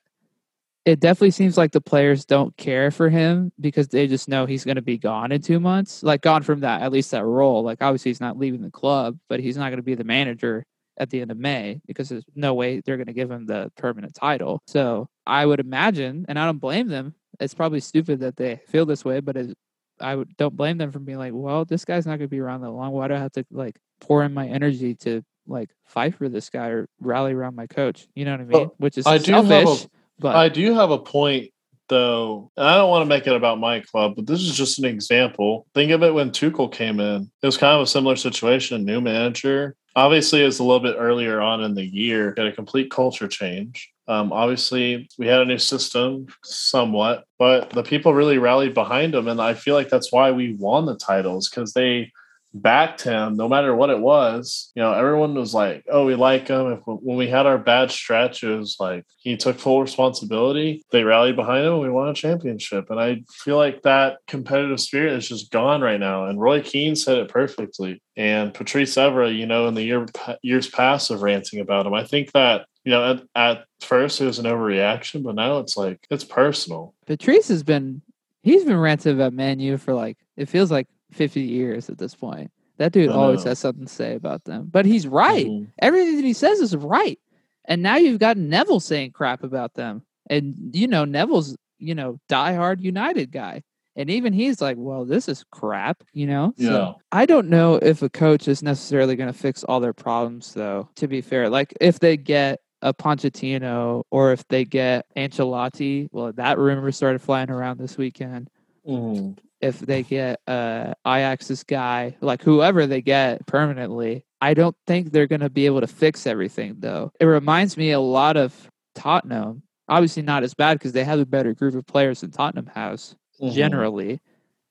[0.88, 4.64] it definitely seems like the players don't care for him because they just know he's
[4.64, 6.02] going to be gone in two months.
[6.02, 7.62] Like gone from that, at least that role.
[7.62, 10.64] Like obviously he's not leaving the club, but he's not going to be the manager
[10.96, 13.70] at the end of May because there's no way they're going to give him the
[13.76, 14.62] permanent title.
[14.66, 17.14] So I would imagine, and I don't blame them.
[17.38, 19.58] It's probably stupid that they feel this way, but it,
[20.00, 22.40] I would, don't blame them for being like, well, this guy's not going to be
[22.40, 22.92] around that long.
[22.92, 26.48] Why do I have to like pour in my energy to like fight for this
[26.48, 28.08] guy or rally around my coach?
[28.14, 28.52] You know what I mean?
[28.52, 29.86] Well, Which is I selfish.
[30.18, 31.50] But I do have a point
[31.88, 32.50] though.
[32.56, 34.84] And I don't want to make it about my club, but this is just an
[34.84, 35.66] example.
[35.74, 37.30] Think of it when Tuchel came in.
[37.42, 38.84] It was kind of a similar situation.
[38.84, 39.74] New manager.
[39.96, 42.32] Obviously, it's a little bit earlier on in the year.
[42.32, 43.90] Got a complete culture change.
[44.06, 49.28] Um, obviously, we had a new system somewhat, but the people really rallied behind him,
[49.28, 52.10] and I feel like that's why we won the titles because they
[52.54, 54.72] backed him no matter what it was.
[54.74, 57.90] You know, everyone was like, "Oh, we like him." If when we had our bad
[57.90, 60.82] stretch, it was like he took full responsibility.
[60.90, 62.90] They rallied behind him, and we won a championship.
[62.90, 66.26] And I feel like that competitive spirit is just gone right now.
[66.26, 68.02] And Roy Keane said it perfectly.
[68.16, 70.06] And Patrice Evra, you know, in the year
[70.42, 74.24] years past of ranting about him, I think that you know, at, at first it
[74.24, 76.94] was an overreaction, but now it's like it's personal.
[77.06, 78.00] Patrice has been
[78.42, 82.50] he's been ranting about Manu for like it feels like 50 years at this point.
[82.78, 84.68] That dude always has something to say about them.
[84.70, 85.46] But he's right.
[85.46, 85.70] Mm-hmm.
[85.80, 87.18] Everything that he says is right.
[87.64, 90.02] And now you've got Neville saying crap about them.
[90.30, 93.62] And you know, Neville's, you know, diehard United guy.
[93.96, 96.54] And even he's like, well, this is crap, you know?
[96.56, 96.68] Yeah.
[96.68, 100.54] So I don't know if a coach is necessarily going to fix all their problems,
[100.54, 101.50] though, to be fair.
[101.50, 107.20] Like, if they get a Pochettino or if they get Ancelotti, well, that rumor started
[107.20, 108.50] flying around this weekend.
[108.86, 115.10] Mm-hmm if they get uh Ajax's guy, like whoever they get permanently, I don't think
[115.10, 117.12] they're going to be able to fix everything though.
[117.20, 119.62] It reminds me a lot of Tottenham.
[119.88, 123.16] Obviously not as bad because they have a better group of players than Tottenham has
[123.40, 123.54] mm-hmm.
[123.54, 124.20] generally,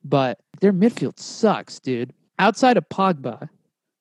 [0.03, 2.13] but their midfield sucks, dude.
[2.39, 3.49] Outside of Pogba,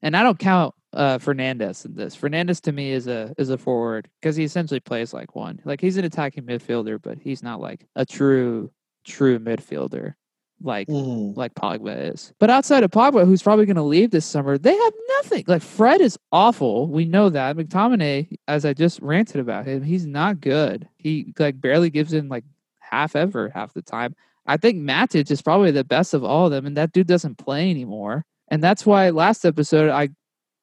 [0.03, 2.15] and I don't count uh, Fernandes in this.
[2.15, 5.61] Fernandes to me is a is a forward because he essentially plays like one.
[5.65, 8.71] Like he's an attacking midfielder, but he's not like a true
[9.05, 10.15] true midfielder
[10.63, 11.37] like mm.
[11.37, 12.33] like Pogba is.
[12.39, 15.45] But outside of Pogba, who's probably going to leave this summer, they have nothing.
[15.47, 16.89] Like Fred is awful.
[16.89, 17.57] We know that.
[17.57, 20.89] McTominay, as I just ranted about him, he's not good.
[20.97, 22.45] He like barely gives in like
[22.81, 24.15] half ever half the time.
[24.47, 27.39] I think Matic is probably the best of all of them, and that dude doesn't
[27.39, 28.25] play anymore.
[28.49, 30.11] And that's why last episode I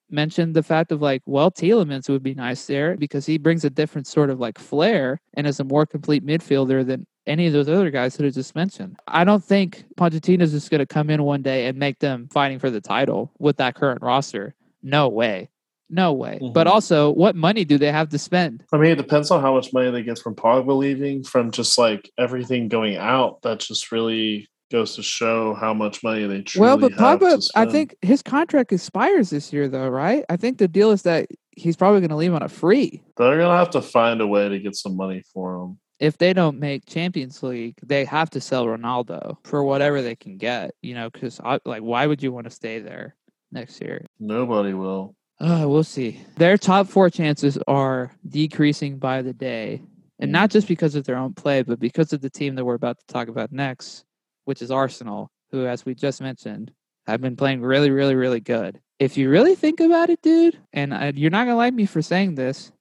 [0.10, 3.69] mentioned the fact of like, well, Tielemans would be nice there because he brings a
[3.69, 7.69] different sort of like flair and is a more complete midfielder than any of those
[7.69, 8.97] other guys that I just mentioned.
[9.07, 12.59] I don't think Pochettino's just going to come in one day and make them fighting
[12.59, 14.55] for the title with that current roster.
[14.81, 15.49] No way.
[15.89, 16.39] No way.
[16.41, 16.53] Mm-hmm.
[16.53, 18.63] But also, what money do they have to spend?
[18.73, 21.77] I mean, it depends on how much money they get from Pogba leaving, from just
[21.77, 23.41] like everything going out.
[23.43, 26.77] That just really goes to show how much money they truly well.
[26.77, 30.25] But Pogba, I think his contract expires this year, though, right?
[30.29, 33.03] I think the deal is that he's probably going to leave on a free.
[33.17, 36.17] They're going to have to find a way to get some money for him if
[36.17, 40.75] they don't make Champions League, they have to sell Ronaldo for whatever they can get.
[40.82, 43.15] You know, because like, why would you want to stay there
[43.51, 44.06] next year?
[44.19, 45.15] Nobody will.
[45.39, 46.21] Uh, we'll see.
[46.38, 49.82] Their top four chances are decreasing by the day,
[50.19, 52.75] and not just because of their own play, but because of the team that we're
[52.75, 54.06] about to talk about next,
[54.45, 56.71] which is Arsenal, who, as we just mentioned,
[57.08, 58.79] have been playing really, really, really good.
[58.99, 62.01] If you really think about it, dude, and uh, you're not gonna like me for
[62.01, 62.71] saying this,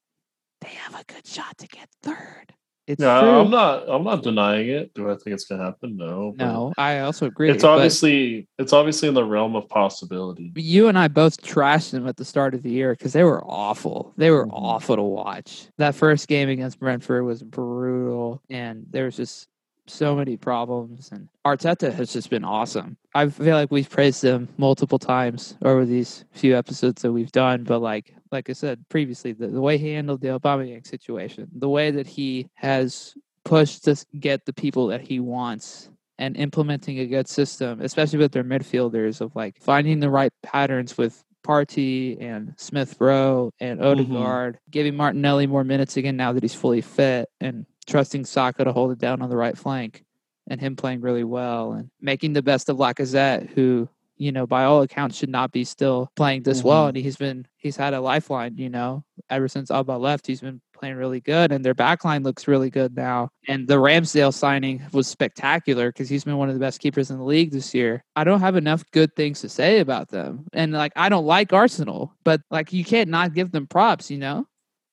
[0.61, 2.55] they have a good shot to get third.
[2.87, 3.31] It's no, true.
[3.31, 3.88] I'm not.
[3.88, 4.92] I'm not denying it.
[4.95, 5.97] Do I think it's gonna happen?
[5.97, 6.35] No.
[6.37, 7.51] No, I also agree.
[7.51, 10.53] It's obviously it's obviously in the realm of possibility.
[10.57, 13.45] You and I both trashed them at the start of the year because they were
[13.45, 14.12] awful.
[14.16, 14.57] They were mm-hmm.
[14.57, 15.68] awful to watch.
[15.79, 19.49] That first game against Brentford was brutal, and there was just
[19.87, 21.11] so many problems.
[21.12, 22.97] And Arteta has just been awesome.
[23.14, 27.64] I feel like we've praised him multiple times over these few episodes that we've done,
[27.64, 31.68] but like like I said previously, the, the way he handled the Aubameyang situation, the
[31.68, 33.14] way that he has
[33.45, 38.33] pushed to get the people that he wants and implementing a good system, especially with
[38.33, 43.88] their midfielders of like finding the right patterns with Partey and Smith Rowe and mm-hmm.
[43.88, 44.71] Odegaard, mm-hmm.
[44.71, 48.92] giving Martinelli more minutes again now that he's fully fit and trusting Saka to hold
[48.92, 50.05] it down on the right flank
[50.49, 54.64] and him playing really well and making the best of Lacazette, who, you know, by
[54.64, 56.68] all accounts should not be still playing this mm-hmm.
[56.68, 56.87] well.
[56.87, 60.61] And he's been, he's had a lifeline, you know, ever since Auba left, he's been
[60.83, 63.29] playing really good and their backline looks really good now.
[63.46, 67.18] And the Ramsdale signing was spectacular because he's been one of the best keepers in
[67.18, 68.05] the league this year.
[68.16, 70.44] I don't have enough good things to say about them.
[70.53, 74.18] And like, I don't like Arsenal, but like, you can't not give them props, you
[74.18, 74.46] know?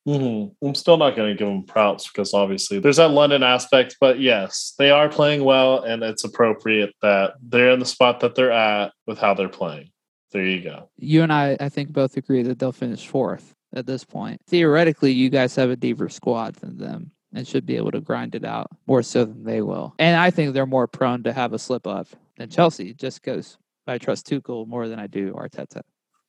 [0.08, 0.66] Mm-hmm.
[0.66, 4.20] I'm still not going to give them props because obviously there's that London aspect, but
[4.20, 8.52] yes, they are playing well, and it's appropriate that they're in the spot that they're
[8.52, 9.92] at with how they're playing.
[10.32, 10.90] There you go.
[10.98, 14.42] You and I, I think, both agree that they'll finish fourth at this point.
[14.48, 18.36] Theoretically, you guys have a deeper squad than them and should be able to grind
[18.36, 19.94] it out more so than they will.
[20.00, 22.08] And I think they're more prone to have a slip up
[22.38, 25.82] than Chelsea just because I trust Tuchel more than I do Arteta.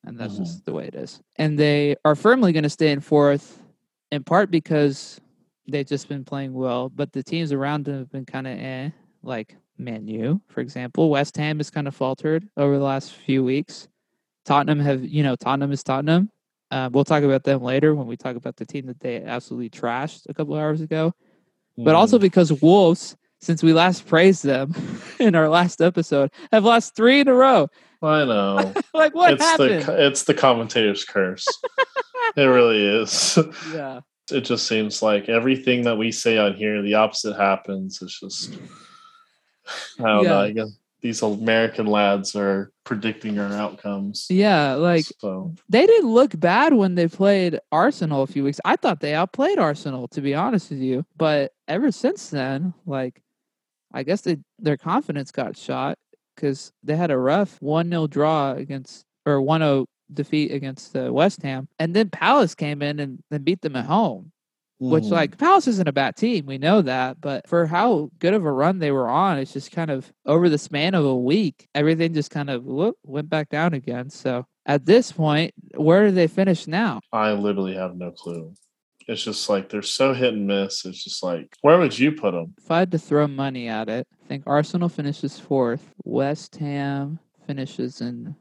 [0.05, 0.45] And that's mm-hmm.
[0.45, 1.21] just the way it is.
[1.37, 3.63] And they are firmly going to stay in fourth
[4.11, 5.21] in part because
[5.69, 8.91] they've just been playing well, but the teams around them have been kind of eh,
[9.23, 11.11] like Man U, for example.
[11.11, 13.89] West Ham has kind of faltered over the last few weeks.
[14.45, 16.31] Tottenham have, you know, Tottenham is Tottenham.
[16.71, 19.71] Uh, we'll talk about them later when we talk about the team that they absolutely
[19.71, 21.13] trashed a couple hours ago.
[21.79, 21.85] Mm.
[21.85, 22.23] But also mm.
[22.23, 24.75] because Wolves, since we last praised them
[25.19, 27.69] in our last episode, have lost three in a row.
[28.03, 28.75] I know.
[28.95, 29.83] like what it's happened?
[29.85, 31.47] the it's the commentator's curse.
[32.37, 33.39] it really is.
[33.73, 34.01] yeah.
[34.31, 38.01] It just seems like everything that we say on here, the opposite happens.
[38.01, 38.55] It's just
[39.99, 40.41] I don't know.
[40.41, 44.27] I guess these American lads are predicting our outcomes.
[44.29, 48.61] Yeah, like so they didn't look bad when they played Arsenal a few weeks.
[48.65, 51.05] I thought they outplayed Arsenal, to be honest with you.
[51.17, 53.23] But ever since then, like,
[53.93, 55.99] I guess they, their confidence got shot
[56.41, 61.13] because they had a rough 1 0 draw against, or 1 0 defeat against uh,
[61.13, 61.69] West Ham.
[61.79, 64.33] And then Palace came in and, and beat them at home,
[64.79, 66.47] which, mm, like, Palace isn't a bad team.
[66.47, 67.21] We know that.
[67.21, 70.49] But for how good of a run they were on, it's just kind of over
[70.49, 74.11] the span of a week, everything just kind of whoop, went back down again.
[74.11, 77.01] So at this point, where do they finish now?
[77.13, 78.55] I literally have no clue.
[79.11, 80.85] It's just like they're so hit and miss.
[80.85, 82.55] It's just like where would you put them?
[82.63, 87.19] If I had to throw money at it, I think Arsenal finishes fourth, West Ham
[87.45, 88.37] finishes in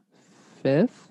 [0.62, 1.10] fifth,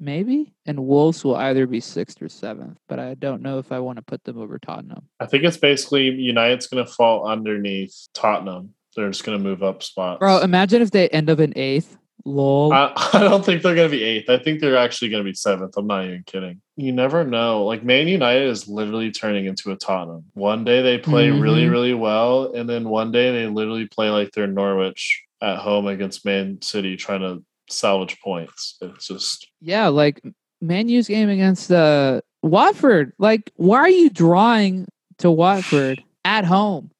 [0.00, 2.78] maybe, and Wolves will either be sixth or seventh.
[2.88, 5.06] But I don't know if I want to put them over Tottenham.
[5.20, 8.74] I think it's basically United's going to fall underneath Tottenham.
[8.96, 10.18] They're just going to move up spots.
[10.18, 11.96] Bro, imagine if they end up in eighth.
[12.24, 12.72] Lol.
[12.72, 14.28] I, I don't think they're going to be eighth.
[14.30, 15.76] I think they're actually going to be seventh.
[15.76, 16.60] I'm not even kidding.
[16.76, 17.64] You never know.
[17.64, 20.24] Like Man United is literally turning into a Tottenham.
[20.34, 21.70] One day they play really, Mhm.
[21.70, 26.24] really well, and then one day they literally play like they're Norwich at home against
[26.24, 28.76] Man City, trying to salvage points.
[28.80, 30.22] It's just yeah, like
[30.60, 33.12] Man U's game against uh, Watford.
[33.18, 34.86] Like, why are you drawing
[35.18, 36.90] to Watford at home?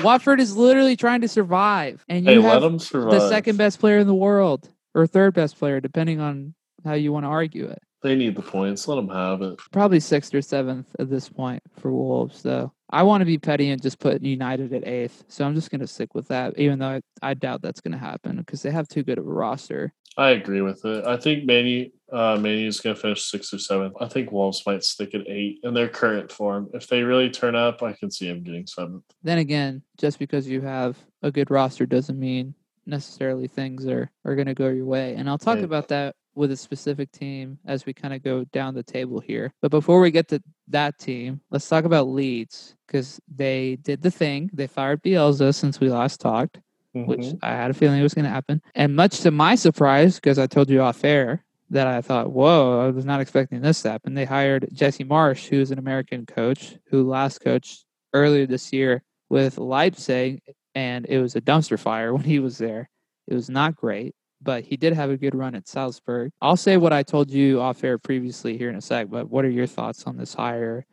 [0.00, 3.98] Watford is literally trying to survive, and hey, you let have the second best player
[3.98, 7.82] in the world or third best player, depending on how you want to argue it.
[8.02, 8.88] They need the points.
[8.88, 9.58] Let them have it.
[9.70, 12.72] Probably sixth or seventh at this point for Wolves, though.
[12.92, 15.80] I want to be petty and just put United at eighth, so I'm just going
[15.80, 18.70] to stick with that, even though I, I doubt that's going to happen because they
[18.70, 19.94] have too good of a roster.
[20.18, 21.06] I agree with it.
[21.06, 23.94] I think Manu uh Manu is gonna finish sixth or seventh.
[23.98, 26.68] I think Wolves might stick at eight in their current form.
[26.74, 29.04] If they really turn up, I can see them getting seventh.
[29.22, 34.34] Then again, just because you have a good roster doesn't mean necessarily things are, are
[34.34, 35.14] going to go your way.
[35.14, 35.64] And I'll talk Yeah.
[35.64, 39.52] about that with a specific team as we kind of go down the table here.
[39.60, 44.10] But before we get to that team, let's talk about Leeds because they did the
[44.10, 44.50] thing.
[44.52, 46.60] They fired Bielsa since we last talked,
[46.94, 47.38] which Mhm.
[47.42, 48.62] I had a feeling was going to happen.
[48.74, 52.80] And much to my surprise, because I told you off air that I thought, whoa,
[52.86, 54.14] I was not expecting this to happen.
[54.14, 59.56] They hired Jesse Marsch, who's an American coach who last coached earlier this year with
[59.58, 60.42] Leipzig,
[60.74, 62.88] and it was a dumpster fire when he was there.
[63.26, 66.32] It was not great, but he did have a good run at Salzburg.
[66.40, 69.44] I'll say what I told you off air previously here in a sec, but what
[69.44, 70.84] are your thoughts on this hire?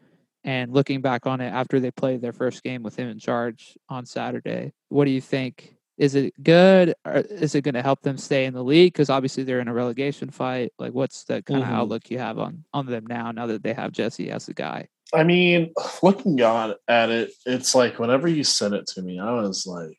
[0.44, 3.78] And looking back on it after they played their first game with him in charge
[3.90, 5.76] on Saturday, what do you think?
[5.98, 6.94] Is it good?
[7.06, 8.94] Or is it going to help them stay in the league?
[8.94, 10.72] Because obviously they're in a relegation fight.
[10.80, 11.74] Like, what's the kind of Mhm.
[11.74, 13.32] outlook you have on on them now?
[13.32, 17.76] Now that they have Jesse as a guy, I mean, looking on at it, it's
[17.76, 19.98] like whenever you sent it to me, I was like,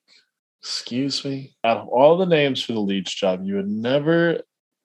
[0.62, 4.40] "Excuse me." Out of all the names for the Leeds job, you would never.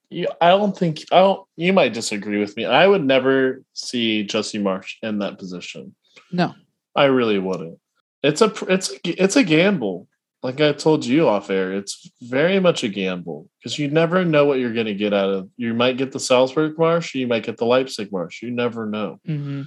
[0.10, 1.04] You, I don't think.
[1.12, 1.48] I don't.
[1.56, 2.66] You might disagree with me.
[2.66, 5.96] I would never see Jesse Marsch in that position.
[6.32, 6.54] no,
[6.96, 7.80] I really wouldn't.
[8.24, 8.54] It's a.
[8.70, 9.24] It's a.
[9.24, 10.08] It's a gamble.
[10.44, 14.46] Like I told you off air, it's very much a gamble because you never know
[14.46, 15.50] what you're going to get out of.
[15.58, 18.44] You might get the Salzburg Marsch, you might get the Leipzig Marsch.
[18.44, 19.64] You never know hmm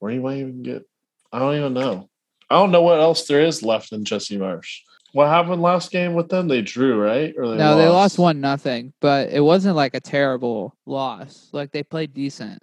[0.00, 0.88] or you might even get
[1.32, 2.08] I don't even know.
[2.48, 4.78] I don't know what else there is left in Jesse Marsch.
[5.12, 6.48] What happened last game with them?
[6.48, 7.34] They drew, right?
[7.36, 11.50] Or they no, they lost one nothing, but it wasn't like a terrible loss.
[11.52, 12.62] Like they played decent.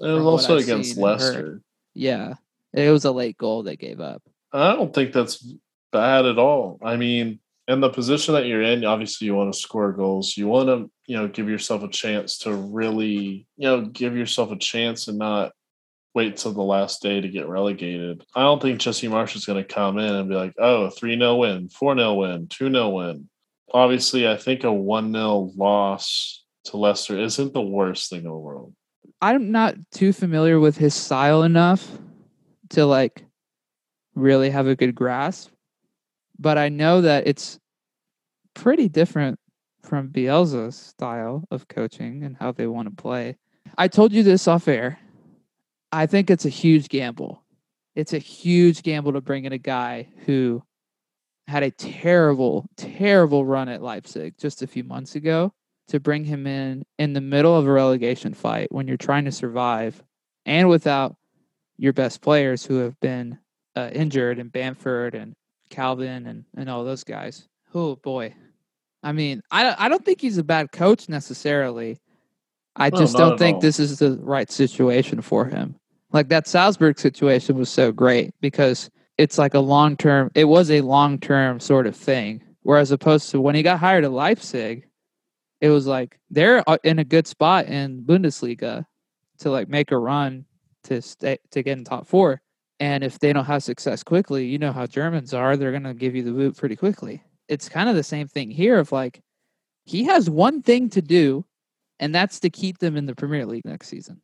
[0.00, 1.34] It was also against seen and heard.
[1.34, 1.62] Leicester.
[1.94, 2.34] Yeah,
[2.72, 4.22] it was a late goal they gave up.
[4.52, 5.44] I don't think that's
[5.90, 6.78] bad at all.
[6.82, 10.36] I mean, in the position that you're in, obviously you want to score goals.
[10.36, 14.52] You want to, you know, give yourself a chance to really, you know, give yourself
[14.52, 15.52] a chance and not
[16.14, 18.24] wait till the last day to get relegated.
[18.34, 21.18] I don't think Jesse Marsch is going to come in and be like, oh, 3
[21.18, 23.28] 0 win, 4 0 win, 2 0 win.
[23.72, 28.32] Obviously, I think a 1 0 loss to Leicester isn't the worst thing in the
[28.32, 28.74] world.
[29.20, 31.88] I'm not too familiar with his style enough
[32.70, 33.24] to like
[34.14, 35.50] really have a good grasp,
[36.38, 37.58] but I know that it's
[38.54, 39.38] pretty different
[39.82, 43.36] from Bielsa's style of coaching and how they want to play.
[43.76, 44.98] I told you this off air.
[45.92, 47.44] I think it's a huge gamble.
[47.94, 50.62] It's a huge gamble to bring in a guy who
[51.46, 55.52] had a terrible, terrible run at Leipzig just a few months ago
[55.88, 59.32] to bring him in in the middle of a relegation fight when you're trying to
[59.32, 60.02] survive
[60.44, 61.16] and without
[61.78, 63.38] your best players who have been
[63.74, 65.34] uh, injured and Bamford and
[65.70, 67.48] Kalvin and, and all those guys.
[67.74, 68.34] Oh boy.
[69.02, 71.98] I mean, I I don't think he's a bad coach necessarily.
[72.78, 73.60] I No, just don't think all.
[73.60, 75.74] this is the right situation for him.
[76.12, 80.30] Like that Salzburg situation was so great because it's like a long term.
[80.34, 82.42] It was a long term sort of thing.
[82.62, 84.86] Whereas opposed to when he got hired at Leipzig,
[85.60, 88.84] it was like they're uh, in a good spot in Bundesliga
[89.38, 90.44] to like make a run
[90.84, 92.40] to stay to get in top four.
[92.80, 96.14] And if they don't have success quickly, you know how Germans are, they're gonna give
[96.14, 97.22] you the boot pretty quickly.
[97.48, 99.20] It's kind of the same thing here of like
[99.84, 101.44] he has one thing to do,
[102.00, 104.20] and that's to keep them in the Premier League next season.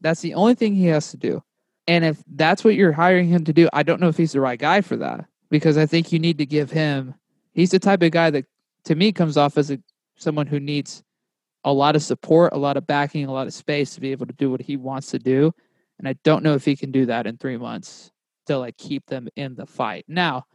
[0.00, 1.42] That's the only thing he has to do.
[1.86, 4.40] And if that's what you're hiring him to do, I don't know if he's the
[4.40, 7.14] right guy for that because I think you need to give him.
[7.52, 8.44] He's the type of guy that,
[8.84, 9.78] to me, comes off as a
[10.16, 11.02] someone who needs
[11.64, 14.26] a lot of support, a lot of backing, a lot of space to be able
[14.26, 15.52] to do what he wants to do.
[15.98, 18.10] And I don't know if he can do that in three months
[18.46, 20.04] to like keep them in the fight.
[20.08, 20.46] Now,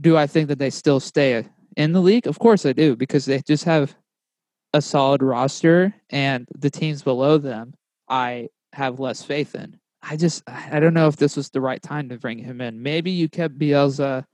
[0.00, 1.44] do I think that they still stay
[1.76, 2.26] in the league?
[2.26, 3.96] Of course I do, because they just have
[4.74, 7.72] a solid roster and the teams below them
[8.08, 9.78] I have less faith in.
[10.02, 12.82] I just I don't know if this was the right time to bring him in.
[12.82, 14.26] Maybe you kept Bielsa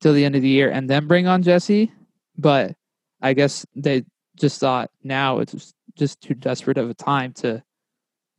[0.00, 1.92] till the end of the year and then bring on Jesse,
[2.36, 2.74] but
[3.20, 4.04] I guess they
[4.36, 7.62] just thought now it's just- too desperate of a time to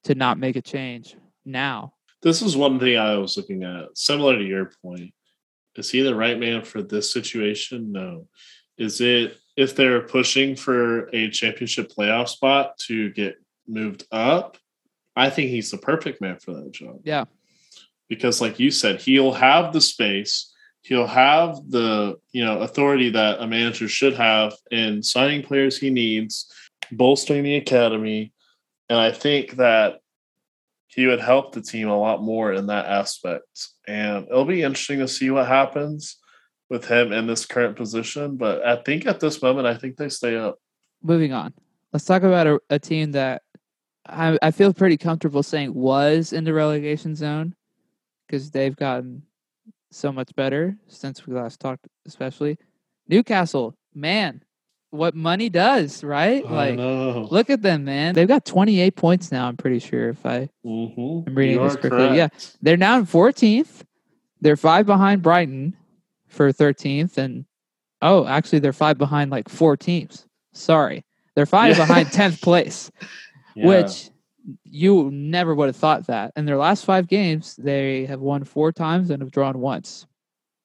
[0.03, 1.15] to not make a change
[1.45, 1.93] now.
[2.21, 5.13] This is one thing I was looking at, similar to your point.
[5.75, 7.91] Is he the right man for this situation?
[7.91, 8.27] No.
[8.77, 13.35] Is it if they're pushing for a championship playoff spot to get
[13.67, 14.57] moved up?
[15.15, 17.01] I think he's the perfect man for that job.
[17.03, 17.25] Yeah.
[18.07, 23.41] Because, like you said, he'll have the space, he'll have the you know authority that
[23.41, 26.49] a manager should have in signing players he needs,
[26.91, 28.31] bolstering the academy,
[28.89, 29.99] and I think that
[30.87, 33.67] he would help the team a lot more in that aspect.
[33.87, 36.17] And it'll be interesting to see what happens
[36.70, 38.38] with him in this current position.
[38.38, 40.57] But I think at this moment, I think they stay up.
[41.01, 41.53] Moving on.
[41.93, 43.43] Let's talk about a, a team that
[44.05, 47.55] I, I feel pretty comfortable saying was in the relegation zone
[48.26, 49.24] because they've gotten
[49.91, 52.57] so much better since we last talked, especially
[53.07, 53.76] Newcastle.
[53.93, 54.43] Man,
[54.91, 56.45] what money does, right?
[56.45, 57.28] like, know.
[57.32, 58.13] look at them, man.
[58.13, 59.47] They've got 28 points now.
[59.47, 61.30] I'm pretty sure if I Mm-hmm.
[61.30, 62.18] I'm reading this correctly.
[62.18, 62.28] Yeah.
[62.61, 63.84] they're now in 14th.
[64.41, 65.76] They're five behind Brighton
[66.38, 67.45] for 13th, and
[68.01, 70.25] oh, actually, they're five behind like four teams.
[70.53, 71.03] Sorry,
[71.35, 71.85] they're five Yeah.
[71.85, 72.89] behind 10th place,
[73.67, 74.09] which
[74.63, 76.31] you never would have thought that.
[76.38, 80.07] In their last five games, they have won four times and have drawn once.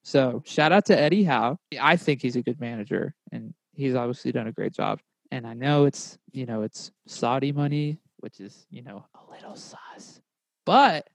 [0.04, 1.58] So shout out to Eddie Howe.
[1.80, 5.00] I think he's a good manager, and he's obviously done a great job.
[5.30, 9.56] And I know it's you know it's Saudi money, which is you know a little
[9.56, 10.20] sauce,
[10.66, 11.08] but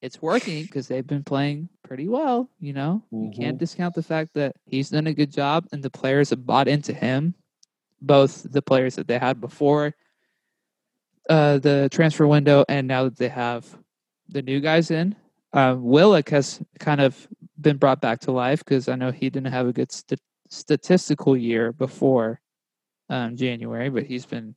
[0.00, 2.48] it's working because they've been playing pretty well.
[2.60, 3.60] You know, you can't Mhm.
[3.60, 6.92] discount the fact that he's done a good job, and the players have bought into
[6.92, 7.34] him.
[8.00, 9.96] Both the players that they had before
[11.28, 13.66] uh, the transfer window, and now that they have
[14.28, 15.14] the new guys in,
[15.52, 17.28] um, Willock has kind of
[17.60, 21.36] been brought back to life because I know he didn't have a good st- statistical
[21.36, 22.40] year before
[23.10, 24.54] um, January, but he's been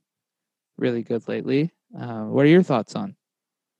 [0.78, 1.72] really good lately.
[1.98, 3.16] Uh, what are your thoughts on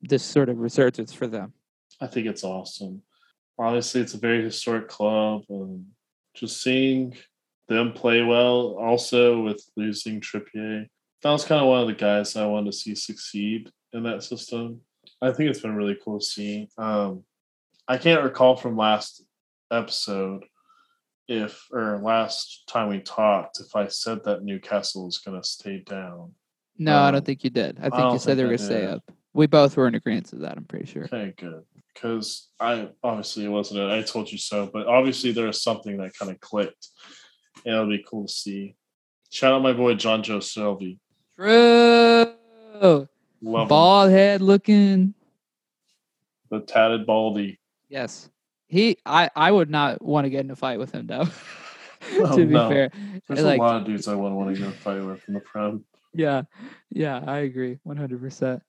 [0.03, 1.55] this sort of resurgence for them?
[2.01, 3.03] I think it's awesome.
[3.59, 5.43] Honestly, it's a very historic club.
[5.49, 5.87] And
[6.35, 7.17] just seeing
[7.69, 10.87] them play well, also with losing Trippier,
[11.23, 14.23] that was kind of one of the guys I wanted to see succeed in that
[14.23, 14.81] system.
[15.21, 16.69] I think it's been really cool to see.
[16.79, 17.25] Um,
[17.87, 19.25] I can't recall from last
[19.71, 20.45] episode
[21.29, 25.79] if, or last time we talked, if I said that Newcastle was going to stay
[25.79, 26.33] down.
[26.79, 27.79] No, I don't Um, think you did.
[27.79, 29.03] I think don't you said they think were going to stay up.
[29.35, 30.57] We both were in agreement of that.
[30.57, 31.05] I'm pretty sure.
[31.05, 31.63] Okay, good.
[31.95, 33.91] Because I obviously it wasn't it.
[33.91, 36.89] I told you so, but obviously there was something that kind of clicked.
[37.65, 38.77] And it'll be cool to see.
[39.31, 40.99] Shout out my boy Jonjo Shelvey.
[41.37, 42.35] True.
[43.43, 43.69] Love him.
[43.69, 45.15] Bald head looking.
[46.51, 47.59] the tatted baldy.
[47.89, 48.29] Yes.
[48.69, 51.29] He I I would not want to get in a fight with him though.
[52.15, 52.69] Oh, to be no.
[52.69, 52.91] fair.
[53.29, 55.35] There's a lot of dudes I wouldn't want to get in a fight with in
[55.35, 55.85] the prem.
[56.13, 56.43] Yeah.
[56.91, 58.61] Yeah, I agree 100%.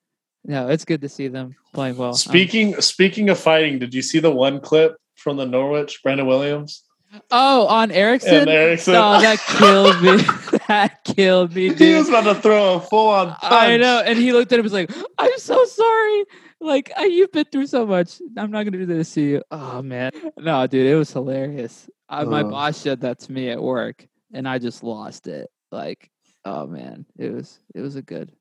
[0.46, 2.10] No, it's good to see them playing well.
[2.10, 6.28] Um, Speaking speaking of fighting, did you see the one clip from the Norwich, Brandon
[6.28, 6.84] Williams
[7.32, 8.36] oh, on Eriksen?
[8.36, 8.96] and Eriksen?
[8.96, 10.58] Oh, that killed me.
[10.68, 13.40] that killed me, he was about to throw a full on punch.
[13.54, 14.02] I know.
[14.06, 16.24] And he looked at him and was like, I'm so sorry.
[16.60, 18.22] Like, I, you've been through so much.
[18.38, 19.44] I'm not going to do this to you.
[19.52, 20.12] Oh, man.
[20.38, 21.90] No, dude, it was hilarious.
[22.08, 22.50] I, my Uh.
[22.50, 25.50] boss said that to me at work, and I just lost it.
[25.72, 26.10] Like,
[26.46, 27.06] oh, man.
[27.18, 28.32] It was it was a good.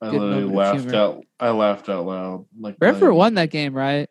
[0.00, 1.24] I literally laughed out.
[1.40, 2.46] I laughed out loud.
[2.58, 4.08] Like Brentford won that game, right?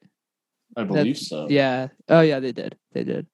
[0.76, 1.48] I believe so.
[1.50, 1.90] Yeah.
[2.10, 2.78] Oh, yeah, they did.
[2.92, 3.28] They did.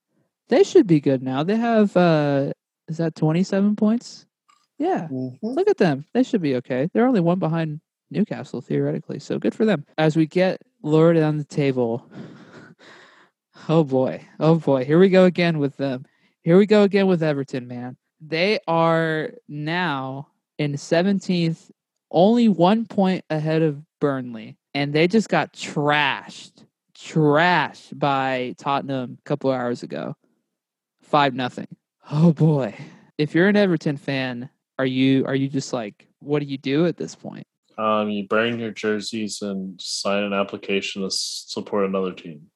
[0.50, 1.44] They should be good now.
[1.44, 2.52] They have uh
[2.88, 4.26] Is that 27 points?
[4.78, 5.08] Yeah.
[5.10, 5.38] Mhm.
[5.42, 6.06] Look at them.
[6.14, 6.90] They should be okay.
[6.94, 7.80] They're only one behind
[8.10, 9.20] Newcastle theoretically.
[9.20, 9.86] So good for them.
[9.98, 12.10] As we get lowered down the table.
[13.70, 14.26] Oh boy.
[14.40, 14.86] Oh boy.
[14.86, 16.06] Here we go again with them.
[16.42, 17.96] Here we go again with Everton, man.
[18.20, 21.70] They are now in 17th,
[22.12, 24.58] only one point ahead of Burnley.
[24.74, 26.66] And they just got trashed.
[26.96, 30.16] Trashed by Tottenham a couple of hours ago.
[31.02, 31.68] Five nothing.
[32.12, 32.76] Oh boy.
[33.18, 36.86] If you're an Everton fan, are you are you just like what do you do
[36.86, 37.46] at this point?
[37.78, 42.48] Um, you burn your jerseys and sign an application to support another team.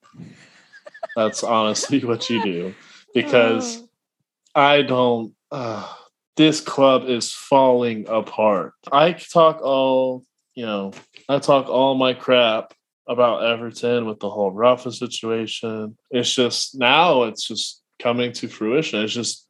[1.16, 2.76] That's honestly what you do
[3.14, 3.82] because
[4.56, 5.34] I don't.
[5.52, 5.92] Uh,
[6.36, 8.74] this club is falling apart.
[8.92, 10.24] I talk all,
[10.54, 10.94] you know,
[11.30, 12.74] I talk all my crap
[13.08, 15.98] about Everton with the whole Rafa situation.
[16.12, 19.02] It's just now it's just coming to fruition.
[19.04, 19.48] It's just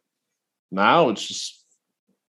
[0.72, 1.64] now it's just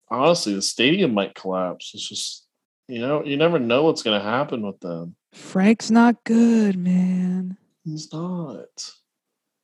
[0.10, 1.92] honestly the stadium might collapse.
[1.94, 2.46] It's just
[2.88, 5.16] you know you never know what's going to happen with them.
[5.34, 7.58] Frank's not good, man.
[7.84, 8.94] He's not.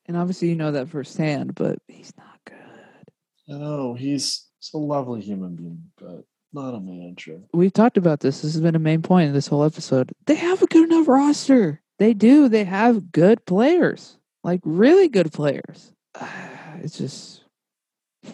[0.08, 2.56] And obviously you know that firsthand, but he's not good.
[3.48, 7.39] Know he's, he's a lovely human being, but not a manager.
[7.53, 8.41] We've talked about this.
[8.41, 10.11] This has been a main point in this whole episode.
[10.26, 11.82] They have a good enough roster.
[11.99, 12.49] They do.
[12.49, 14.18] They have good players.
[14.43, 15.91] Like really good players.
[16.84, 17.43] It's just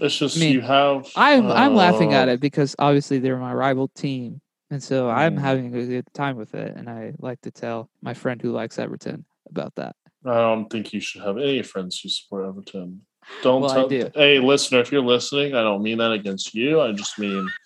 [0.02, 1.08] It's just I mean, you have.
[1.16, 5.38] I'm I'm laughing at uh, it because obviously they're my rival team, and so I'm
[5.38, 5.40] Mm.
[5.42, 6.76] having a good time with it.
[6.76, 9.96] And I like to tell my friend who likes Everton about that.
[10.26, 13.02] I don't think you should have any friends who support Everton.
[13.44, 13.88] Don't Well, tell.
[13.88, 14.10] do.
[14.16, 16.82] Hey, listener, if you're listening, I don't mean that against you.
[16.82, 17.48] I just mean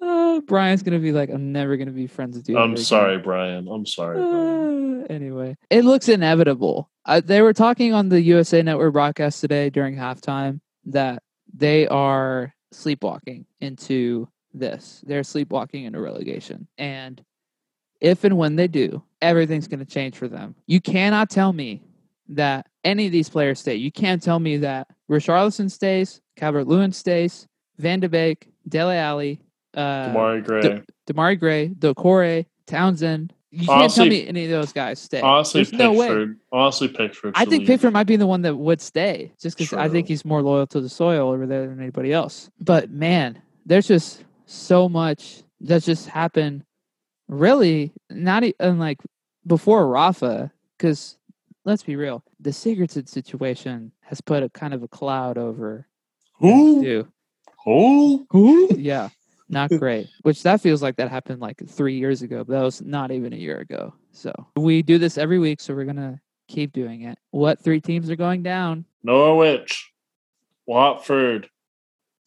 [0.00, 2.56] Uh, Brian's gonna be like, I'm never gonna be friends with you.
[2.56, 3.66] I'm again." sorry, Brian.
[3.66, 5.02] I'm sorry, Brian.
[5.02, 6.88] Uh, anyway, it looks inevitable.
[7.04, 12.54] Uh, they were talking on the USA Network broadcast today during halftime that they are
[12.70, 15.02] sleepwalking into this.
[15.04, 16.68] They're sleepwalking into relegation.
[16.78, 17.20] And
[18.00, 20.54] if and when they do, everything's going to change for them.
[20.66, 21.82] You cannot tell me
[22.30, 23.74] that any of these players stay.
[23.74, 27.46] You can't tell me that Richarlison stays, Calvert Lewin stays,
[27.78, 29.40] Van de Beek, Dele Alli,
[29.74, 30.82] uh, Demarai Gray.
[31.08, 33.32] Demarai Gray, Doucouré, Townsend.
[33.50, 35.22] You can't Honestly- tell me any of those guys stay.
[35.22, 36.26] honestly, There's no way.
[36.52, 37.32] Honestly, Pickford.
[37.34, 37.66] I think leave.
[37.68, 40.66] Pickford might be the one that would stay, just because I think he's more loyal
[40.66, 42.50] to the soil over there than anybody else.
[42.60, 46.64] But man, there's just so much that's just happened.
[47.28, 48.98] Really, not even like
[49.46, 51.16] before Rafa, because
[51.68, 55.86] let's be real, the Sigurdsson situation has put a kind of a cloud over.
[56.38, 57.06] Who?
[57.64, 58.26] Who?
[58.30, 58.70] Who?
[58.74, 59.10] Yeah,
[59.50, 60.08] not great.
[60.22, 63.34] Which that feels like that happened like three years ago, but that was not even
[63.34, 63.92] a year ago.
[64.12, 67.18] So we do this every week, so we're gonna keep doing it.
[67.32, 68.86] What three teams are going down?
[69.02, 69.92] Norwich,
[70.64, 71.50] Watford,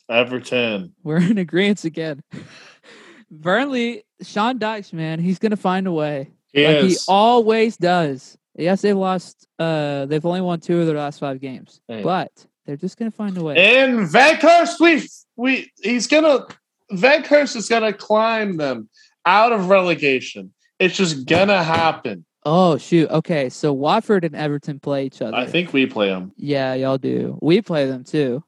[0.07, 0.93] Everton.
[1.03, 2.21] We're in agreement again.
[3.31, 6.29] Burnley, Sean Dyche, man, he's gonna find a way.
[6.53, 8.37] Like he always does.
[8.61, 11.81] Yes, they've lost uh they've only won two of their last five games.
[11.87, 12.03] Hey.
[12.03, 12.31] But
[12.65, 13.55] they're just gonna find a way.
[13.57, 16.45] And Weghorst, we we he's gonna
[16.91, 18.89] Weghorst is gonna climb them
[19.25, 20.53] out of relegation.
[20.79, 22.25] It's just gonna happen.
[22.45, 23.09] oh shoot.
[23.09, 25.35] Okay, so Watford and Everton play each other.
[25.35, 26.31] I think we play them.
[26.37, 27.37] Yeah, y'all do.
[27.41, 28.43] We play them too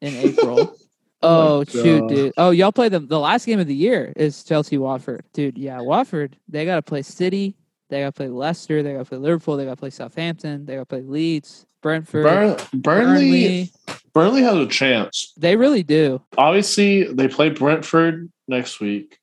[0.00, 0.76] in April.
[1.22, 2.08] Oh oh shoot, God.
[2.08, 2.32] dude.
[2.36, 3.08] Oh, y'all play them.
[3.08, 5.24] The last game of the year is Chelsea Watford.
[5.32, 7.56] Dude, yeah, Watford, they got to play City,
[7.88, 10.66] they got to play Leicester, they got to play Liverpool, they got to play Southampton,
[10.66, 13.72] they got to play Leeds, Brentford, Burn, Burnley, Burnley.
[14.12, 15.32] Burnley has a chance.
[15.36, 16.22] They really do.
[16.36, 19.18] Obviously, they play Brentford next week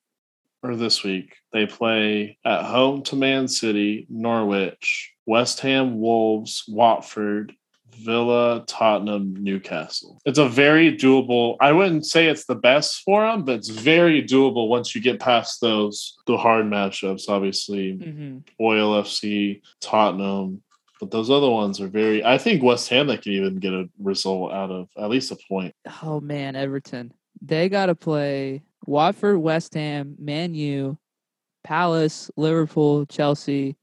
[0.61, 1.35] or this week.
[1.51, 7.55] They play at home to Man City, Norwich, West Ham, Wolves, Watford,
[7.93, 10.19] Villa, Tottenham, Newcastle.
[10.25, 11.57] It's a very doable.
[11.61, 15.19] I wouldn't say it's the best for them, but it's very doable once you get
[15.19, 17.29] past those the hard matchups.
[17.29, 20.61] Obviously, hmm Oil FC, Tottenham.
[20.99, 22.23] But those other ones are very.
[22.23, 25.37] I think West Ham that can even get a result out of at least a
[25.49, 25.75] point.
[26.01, 27.13] Oh man, Everton.
[27.41, 30.97] They got to play Watford, West Ham, Man U,
[31.63, 33.75] Palace, Liverpool, Chelsea,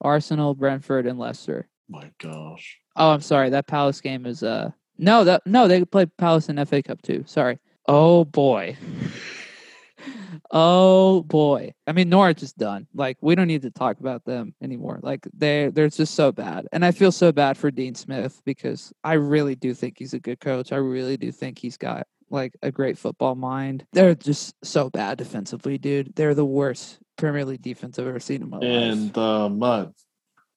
[0.00, 1.68] Arsenal, Brentford, and Leicester.
[1.88, 2.78] My gosh.
[2.96, 3.50] Oh, I'm sorry.
[3.50, 7.24] That Palace game is uh no that no they play Palace in FA Cup too.
[7.26, 7.58] Sorry.
[7.86, 8.76] Oh boy.
[10.50, 11.72] oh boy.
[11.86, 12.86] I mean Norwich is done.
[12.94, 14.98] Like we don't need to talk about them anymore.
[15.02, 16.66] Like they they're just so bad.
[16.72, 20.20] And I feel so bad for Dean Smith because I really do think he's a
[20.20, 20.72] good coach.
[20.72, 23.84] I really do think he's got like a great football mind.
[23.92, 26.14] They're just so bad defensively, dude.
[26.16, 29.12] They're the worst Premier League defense I've ever seen in my In life.
[29.12, 29.94] the mud.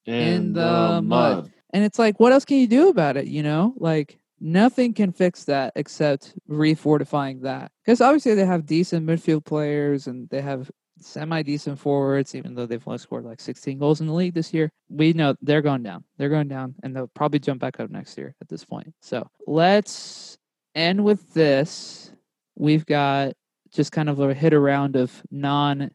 [0.06, 1.04] In, In the, the mud.
[1.04, 1.52] mud.
[1.76, 3.26] And it's like, what else can you do about it?
[3.26, 7.72] You know, like Nothing can fix that except refortifying that.
[7.84, 12.66] Because obviously they have decent midfield players and they have semi decent forwards, even though
[12.66, 14.70] they've only scored like 16 goals in the league this year.
[14.90, 16.04] We know they're going down.
[16.18, 18.92] They're going down and they'll probably jump back up next year at this point.
[19.00, 20.36] So let's
[20.74, 22.12] end with this.
[22.56, 23.32] We've got
[23.72, 25.90] just kind of a hit around of non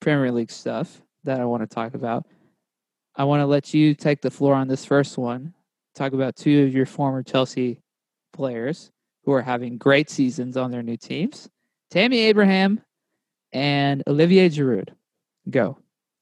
[0.00, 2.26] Premier League stuff that I want to talk about.
[3.20, 5.52] I want to let you take the floor on this first one.
[5.94, 7.82] Talk about two of your former Chelsea
[8.32, 8.90] players
[9.26, 11.46] who are having great seasons on their new teams
[11.90, 12.80] Tammy Abraham
[13.52, 14.88] and Olivier Giroud.
[15.50, 15.76] Go.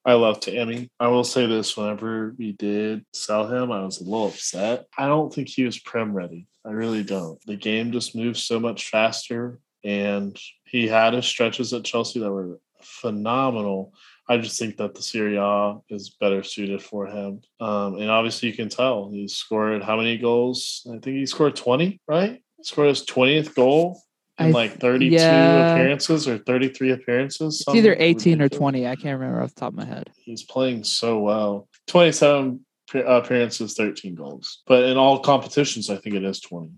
[0.05, 0.91] I love Tammy.
[0.99, 4.89] I will say this whenever we did sell him, I was a little upset.
[4.99, 6.49] I don't think he was prem ready.
[6.67, 7.39] I really don't.
[7.47, 12.33] The game just moves so much faster, and he had his stretches at Chelsea that
[12.33, 13.93] were phenomenal.
[14.29, 17.41] I just think that the Serie A is better suited for him.
[17.61, 20.87] Um, and obviously, you can tell he scored how many goals?
[20.87, 22.43] I think he scored 20, right?
[22.59, 24.03] He scored his 20th goal
[24.39, 25.73] in like 32 yeah.
[25.73, 27.65] appearances or 33 appearances.
[27.67, 28.87] It's either something 18 or 20.
[28.87, 30.11] I can't remember off the top of my head.
[30.17, 31.69] He's playing so well.
[31.87, 32.65] 27
[32.95, 34.63] appearances, 13 goals.
[34.67, 36.71] But in all competitions, I think it is 20.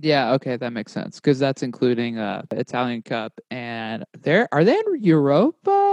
[0.00, 4.64] Yeah, okay, that makes sense because that's including uh Italian Cup and there are are
[4.64, 5.89] they in Europa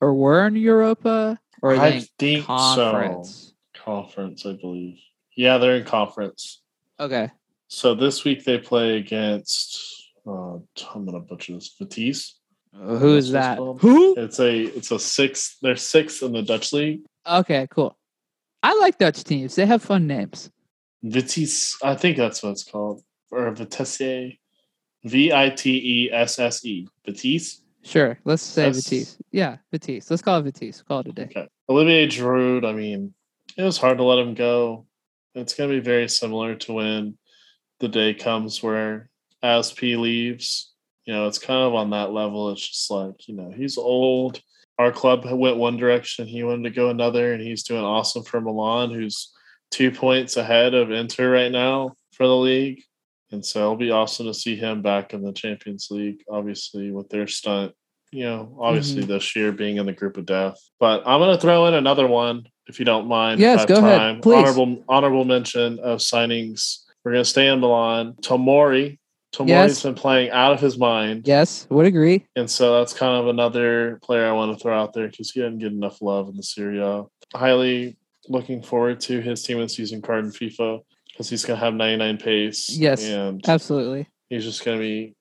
[0.00, 3.52] or were in Europa or are they I in think conference?
[3.76, 3.82] so.
[3.84, 4.98] Conference, I believe.
[5.36, 6.62] Yeah, they're in conference.
[7.00, 7.30] Okay,
[7.68, 9.94] So this week they play against.
[10.26, 10.56] Uh,
[10.94, 11.74] I'm gonna butcher this.
[11.78, 12.34] Vitesse.
[12.74, 13.58] Uh, who is that?
[13.58, 14.14] Who?
[14.16, 15.56] It's a it's a six.
[15.62, 17.00] They're six in the Dutch league.
[17.26, 17.96] Okay, cool.
[18.62, 19.54] I like Dutch teams.
[19.54, 20.50] They have fun names.
[21.02, 21.76] Vitesse.
[21.82, 23.02] I think that's what it's called.
[23.30, 24.36] Or Vitesse.
[25.04, 26.88] V I T E S S E.
[27.06, 27.62] Vitesse.
[27.88, 29.16] Sure, let's say That's- Vitesse.
[29.32, 30.10] Yeah, Vitesse.
[30.10, 30.82] Let's call it Vitesse.
[30.82, 31.22] Call it a day.
[31.22, 31.48] Okay.
[31.70, 33.14] Olivier Giroud, I mean,
[33.56, 34.84] it was hard to let him go.
[35.34, 37.16] It's going to be very similar to when
[37.80, 39.08] the day comes where
[39.42, 40.74] Azpi leaves.
[41.06, 42.50] You know, it's kind of on that level.
[42.50, 44.38] It's just like, you know, he's old.
[44.78, 48.40] Our club went one direction, he wanted to go another, and he's doing awesome for
[48.40, 49.32] Milan, who's
[49.70, 52.82] two points ahead of Inter right now for the league.
[53.32, 57.08] And so it'll be awesome to see him back in the Champions League, obviously, with
[57.08, 57.74] their stunt
[58.10, 59.12] you know, obviously Mm-hmm.
[59.12, 60.58] this year being in the group of death.
[60.80, 63.40] But I'm going to throw in another one, if you don't mind.
[63.40, 64.20] Yes, go ahead, time.
[64.20, 64.36] please.
[64.36, 66.84] Honorable, honorable mention of signings.
[67.04, 68.14] We're going to stay in Milan.
[68.22, 68.98] Tomori.
[69.34, 69.82] Tomori's Yes.
[69.82, 71.28] been playing out of his mind.
[71.28, 72.24] Yes, would agree.
[72.34, 75.40] And so that's kind of another player I want to throw out there because he
[75.40, 77.04] didn't get enough love in the Serie A.
[77.36, 80.80] Highly looking forward to his team in season card in FIFA
[81.12, 82.70] because he's going to have 99 pace.
[82.70, 84.08] Yes, And Absolutely.
[84.30, 85.14] he's just going to be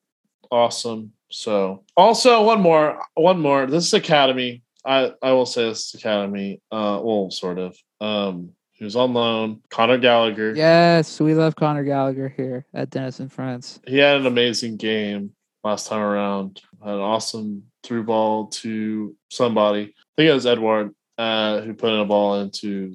[0.51, 1.11] awesome.
[1.29, 3.65] So, also one more, one more.
[3.65, 4.63] This is Academy.
[4.85, 6.61] I I will say this is Academy.
[6.71, 7.77] Uh, well, sort of.
[7.99, 8.53] Um,
[8.83, 9.61] was on loan.
[9.69, 10.53] Conor Gallagher.
[10.55, 13.79] Yes, we love Conor Gallagher here at Dennis and Friends.
[13.87, 15.31] He had an amazing game
[15.63, 16.61] last time around.
[16.83, 19.81] Had an awesome through ball to somebody.
[19.81, 20.93] I think it was Edouard.
[21.17, 22.93] Uh, who put in a ball into,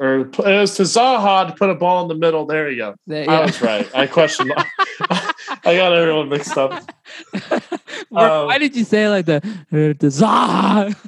[0.00, 2.44] or it was to Zaha to put a ball in the middle.
[2.44, 2.96] There you go.
[3.06, 3.46] There- I yeah.
[3.46, 3.94] was right.
[3.94, 4.52] I questioned.
[5.64, 6.72] I got everyone mixed up.
[8.10, 10.90] Why- Um, Why did you say like the uh, the Zaha?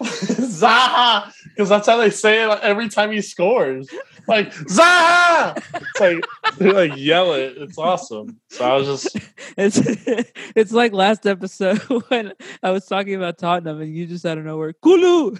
[0.62, 3.88] Zaha, because that's how they say it every time he scores.
[4.28, 6.24] Like Zaha, it's like
[6.58, 7.54] they like yell it.
[7.58, 8.38] It's awesome.
[8.50, 9.16] So I was just
[9.56, 9.78] It's
[10.54, 11.78] it's like last episode
[12.08, 12.32] when
[12.62, 15.36] I was talking about Tottenham and you just out of nowhere, Kulu.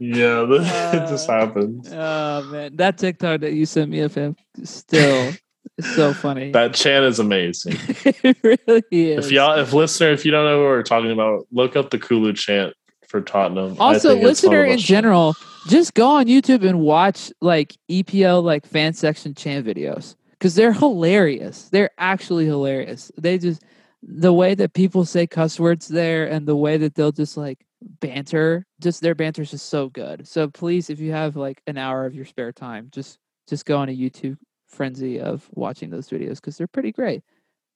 [0.00, 1.86] yeah, it just Uh, happened.
[1.92, 5.32] Oh man, that TikTok that you sent me of him still
[5.78, 6.52] is so funny.
[6.52, 7.72] That chant is amazing.
[8.04, 9.26] it really is.
[9.26, 11.98] If y'all, if listener, if you don't know what we're talking about, look up the
[11.98, 12.74] Kulu chant
[13.06, 13.76] for Tottenham.
[13.80, 15.34] Also it's listener in general
[15.66, 20.72] just go on youtube and watch like epl like fan section chant videos because they're
[20.72, 23.62] hilarious they're actually hilarious they just
[24.02, 27.64] the way that people say cuss words there and the way that they'll just like
[28.00, 31.76] banter just their banter is just so good so please if you have like an
[31.76, 34.36] hour of your spare time just just go on a youtube
[34.70, 37.22] frenzy of watching those videos because they're pretty great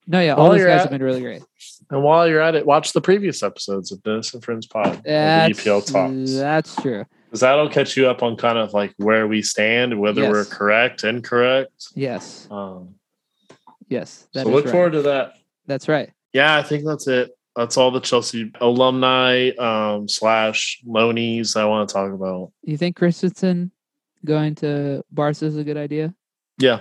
[0.07, 1.43] no yeah all While those you're guys at- have been really great
[1.91, 5.61] And while you're at it, watch the previous episodes of Dennis and Friends Pod, that's,
[5.61, 6.33] EPL talks.
[6.35, 10.29] that's true Because that'll catch you up on kind of like where we stand, whether
[10.31, 10.53] we're Yes.
[10.53, 11.73] correct, incorrect.
[11.95, 12.95] yes Um,
[13.89, 14.73] yes so look right.
[14.73, 15.35] forward to that.
[15.67, 17.31] that's right Yeah, I think that's it.
[17.57, 22.51] That's all the Chelsea alumni um, slash loanies I want to talk about.
[22.63, 23.71] You think Christensen
[24.25, 26.13] going to Barca is a good idea?
[26.59, 26.81] Yeah,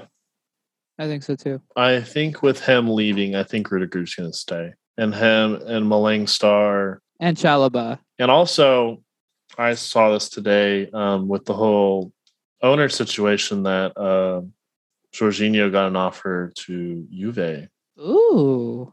[1.00, 1.62] I think so too.
[1.76, 6.24] I think with him leaving, I think Rudiger's going to stay, and him and Malang
[6.24, 8.00] Sarr, And Chalobah.
[8.20, 9.02] and also
[9.58, 12.12] I saw this today um, with the whole
[12.62, 14.42] owner situation that uh,
[15.14, 17.68] Jorginho got an offer to Juve.
[18.00, 18.92] Ooh,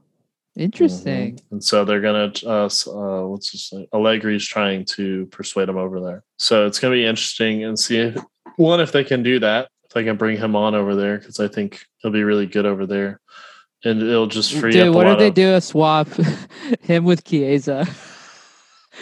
[0.57, 1.37] interesting.
[1.37, 1.43] Mhm.
[1.53, 3.87] And so they're gonna uh, s- uh what's this name?
[3.95, 6.23] Allegri's trying to persuade him over there.
[6.39, 8.17] So it's gonna be interesting and see if,
[8.57, 11.41] one if they can do that, if they can bring him on over there because
[11.41, 13.21] I think he'll be really good over there,
[13.85, 14.95] and it'll just free Dude, up.
[14.95, 16.07] what if they of, do a swap
[16.81, 17.87] him with Chiesa?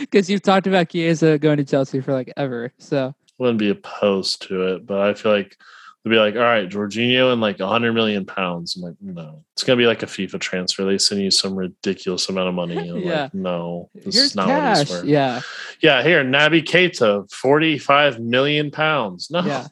[0.00, 2.72] Because you've talked about Chiesa going to Chelsea for like ever.
[2.78, 5.56] So Wouldn't be opposed to it, but I feel like
[6.04, 8.76] they'd be like, all right, Jorginho and like a hundred million pounds.
[8.76, 10.84] I'm like, no, it's gonna be like a FIFA transfer.
[10.84, 12.76] They send you some ridiculous amount of money.
[12.90, 13.22] I'm Yeah.
[13.22, 14.76] like, no, this here's is not cash.
[14.76, 15.04] what it's worth.
[15.06, 15.40] Yeah,
[15.80, 19.30] Yeah, here, Naby Keita, 45 million pounds.
[19.30, 19.40] No.
[19.44, 19.66] Yeah.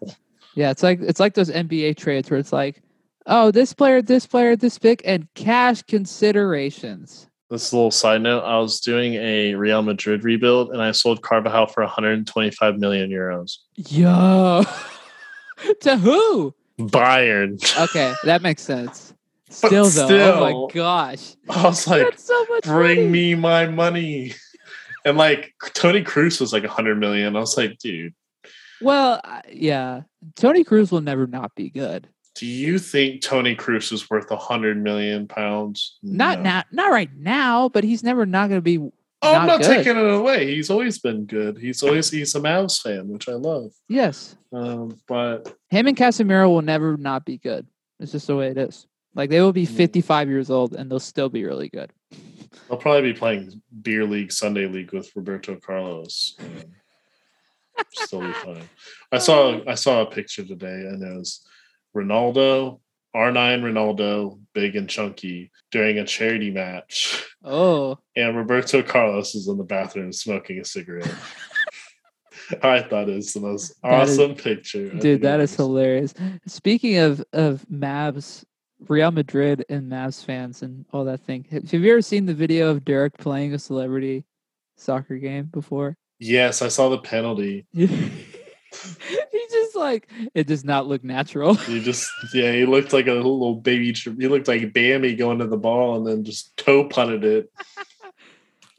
[0.57, 0.71] Yeah.
[0.71, 2.83] It's like it's like those NBA trades where it's like,
[3.27, 7.29] oh, this player, this player, this pick, and cash considerations.
[7.49, 11.69] This little side note, I was doing a Real Madrid rebuild and I sold Carvajal
[11.69, 13.59] for 125 million euros.
[13.77, 14.65] Yo,
[15.83, 16.55] to who?
[16.79, 17.63] Bayern.
[17.85, 19.15] Okay, that makes sense.
[19.51, 22.65] Still though, oh my gosh, I was like, that's so much.
[22.65, 23.09] bring money.
[23.11, 24.35] me my money.
[25.05, 27.37] And like Toni Kroos was like 100 million.
[27.37, 28.13] I was like, dude,
[28.81, 29.21] Well,
[29.53, 30.03] yeah,
[30.37, 32.09] Toni Kroos will never not be good.
[32.35, 35.97] do you think Toni Kroos is worth a 100 million pounds?
[36.03, 36.43] Not No.
[36.45, 38.77] now, not right now, but he's never not going to be.
[38.79, 39.77] Oh, I'm not not good.
[39.85, 40.55] taking it away.
[40.55, 41.57] He's always been good.
[41.57, 43.73] He's always he's a Mavs fan, which I love.
[43.89, 47.67] Yes, Um, but him and Casemiro will never not be good.
[47.99, 48.87] It's just the way it is.
[49.15, 49.75] Like they will be Mm.
[49.75, 51.91] 55 years old and they'll still be really good.
[52.71, 56.37] I'll probably be playing beer league, Sunday league with Roberto Carlos.
[57.79, 58.69] Um, still be fine.
[59.13, 61.47] I saw I saw a picture today, and it was
[61.97, 62.81] Ronaldo,
[63.15, 69.57] R9 Ronaldo, big and chunky, during a charity match, Oh, and Roberto Carlos is in
[69.59, 71.15] the bathroom smoking a cigarette.
[72.63, 74.91] I thought it was the most That is- awesome picture.
[74.91, 76.15] Dude, that is hilarious.
[76.47, 78.45] Speaking of of Mavs,
[78.89, 81.47] Real Madrid and Mavs fans and all that thing.
[81.51, 84.25] Have have you ever seen the video of Derek playing a celebrity
[84.77, 85.97] soccer game before?
[86.19, 87.67] Yes, I saw the penalty.
[87.73, 87.87] he
[89.51, 91.55] just like it does not look natural.
[91.55, 93.93] He just, yeah, he looked like a little baby.
[93.93, 97.51] He looked like Bammy going to the ball and then just toe punted it.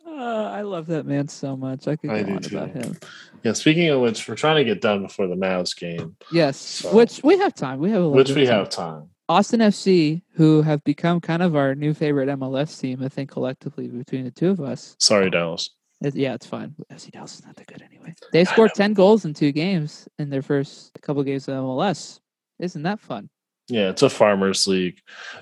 [0.06, 0.12] Uh,
[0.52, 1.88] I love that man so much.
[1.88, 2.98] I could I go do on about him.
[3.44, 6.94] Yeah, speaking of which, we're trying to get done before the Mavs game, Yes, So-
[6.96, 7.80] which we have time.
[7.80, 8.56] We have a little which bit we time.
[8.56, 9.10] have time.
[9.30, 13.88] Austin FC, who have become kind of our new favorite MLS team, I think collectively
[13.90, 14.96] between the two of us.
[15.00, 15.70] Sorry, Dallas.
[16.02, 16.76] It- yeah, it's fine.
[16.91, 18.14] FC Dallas is not that good anyway.
[18.32, 22.20] They scored ten goals in two games in their first couple games of MLS.
[22.60, 23.30] Isn't that fun?
[23.70, 25.00] Yeah, it's a farmers league.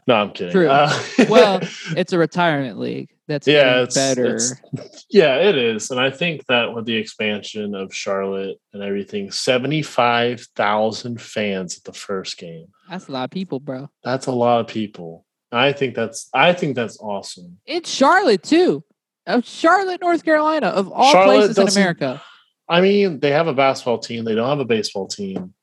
[0.08, 0.52] No, I'm kidding.
[0.52, 0.68] True.
[0.68, 0.92] Uh,
[1.30, 1.60] Well,
[1.96, 3.12] It's a retirement league.
[3.28, 4.36] That's yeah, it's better.
[4.36, 9.32] it's- yeah, it is, and I think that with the expansion of Charlotte and everything,
[9.32, 12.68] seventy-five thousand fans at the first game.
[12.90, 13.90] That's a lot of people, bro.
[14.04, 15.26] That's a lot of people.
[15.52, 17.58] I think that's I think that's awesome.
[17.66, 18.84] In Charlotte too,
[19.28, 22.22] of Charlotte, North Carolina, of all Charlotte places in America.
[22.68, 24.26] I mean, they have a basketball team.
[24.26, 25.54] They don't have a baseball team.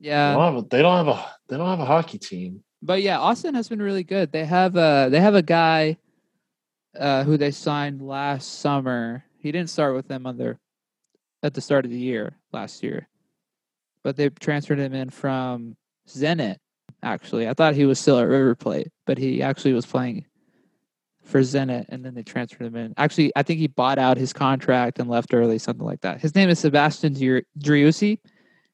[0.00, 2.62] They Yeah, don't have a, they don't have a they don't have a hockey team.
[2.82, 4.32] but yeah, Austin has been really good.
[4.32, 5.96] They have a they have a guy
[6.98, 9.24] uh, who they signed last summer.
[9.38, 10.58] He didn't start with them on their
[11.42, 13.08] at the start of the year last year,
[14.02, 15.76] but they transferred him in from
[16.08, 16.56] Zenit.
[17.02, 20.24] Actually, I thought he was still at River Plate, but he actually was playing
[21.26, 22.94] for Zenit, and then they transferred him in.
[22.96, 26.20] Actually, I think he bought out his contract and left early, something like that.
[26.20, 28.20] His name is Sebastian Dri- Driussi,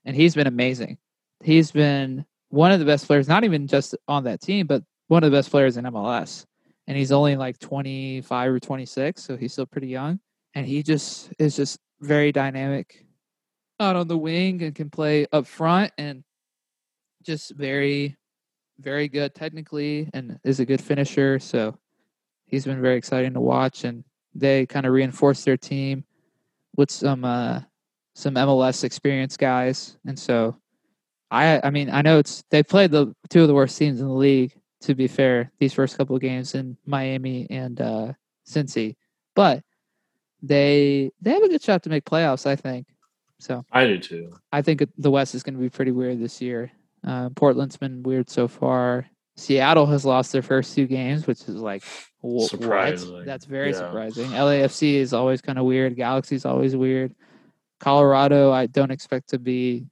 [0.05, 0.99] and he's been amazing.
[1.43, 5.25] He's been one of the best players, not even just on that team, but one
[5.25, 6.45] of the best players in MLS.
[6.87, 10.21] And he's only like 25 or 26, so he's still pretty young.
[10.55, 13.07] And he just is just very dynamic
[13.81, 16.23] out on the wing and can play up front and
[17.23, 18.17] just very,
[18.79, 21.39] very good technically and is a good finisher.
[21.39, 21.79] So
[22.53, 23.83] he's been very exciting to watch.
[23.83, 26.05] And they kind of reinforced their team
[26.77, 27.63] with some uh,
[28.15, 29.97] some MLS experience guys.
[30.07, 30.57] And so
[31.33, 34.07] I I mean I know it's they played the two of the worst teams in
[34.07, 34.55] the league.
[34.83, 38.13] To be fair, these first couple of games in Miami and uh,
[38.45, 38.97] Cincy,
[39.37, 39.63] but
[40.43, 42.47] they they have a good shot to make playoffs.
[42.47, 42.89] I think
[43.39, 43.65] so.
[43.71, 44.33] I do too.
[44.51, 46.73] I think the West is going to be pretty weird this year.
[47.07, 49.07] Uh, Portland's been weird so far.
[49.37, 51.85] Seattle has lost their first two games, which is like
[52.23, 52.49] what?
[52.51, 53.25] Surprising.
[53.25, 53.77] That's very Yeah.
[53.79, 54.31] surprising.
[54.31, 55.95] LAFC is always kind of weird.
[55.97, 57.15] Galaxy's always weird.
[57.81, 59.87] Colorado, I don't expect to be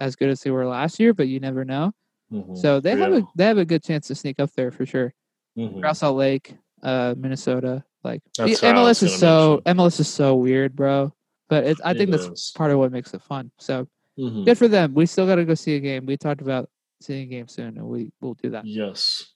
[0.00, 1.92] as good as they were last year, but you never know.
[2.32, 2.56] Mhm.
[2.56, 5.12] So they have a they have a good chance to sneak up there for sure.
[5.56, 5.82] Mhm.
[5.82, 9.76] Real Salt Lake, uh, Minnesota, like the That's MLS is so mention.
[9.76, 11.12] MLS is so weird, bro.
[11.48, 12.52] But it, I think It that's is.
[12.54, 13.50] part of what makes it fun.
[13.58, 13.88] So
[14.18, 14.44] Mhm.
[14.44, 14.94] good for them.
[14.94, 16.04] We still got to go see a game.
[16.06, 16.68] We talked about
[17.00, 18.66] seeing a game soon, and we will do that.
[18.66, 19.32] Yes.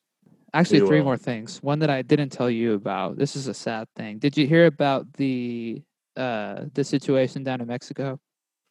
[0.55, 1.05] Actually, we three will.
[1.07, 1.62] more things.
[1.62, 3.16] One that I didn't tell you about.
[3.16, 4.18] This is a sad thing.
[4.18, 5.82] Did you hear about the
[6.16, 8.20] uh the situation down in Mexico?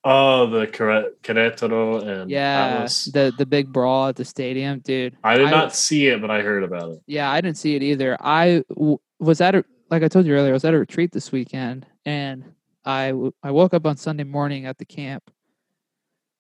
[0.03, 3.05] Oh, the Querétaro and Yeah, Atlas.
[3.05, 5.15] the the big brawl at the stadium, dude.
[5.23, 6.99] I did I- not see it, but I heard about it.
[7.07, 8.15] Yeah, I didn't see it either.
[8.19, 10.51] I w- was at a like I told you earlier.
[10.51, 12.45] I was at a retreat this weekend, and
[12.86, 15.29] I w- I woke up on Sunday morning at the camp,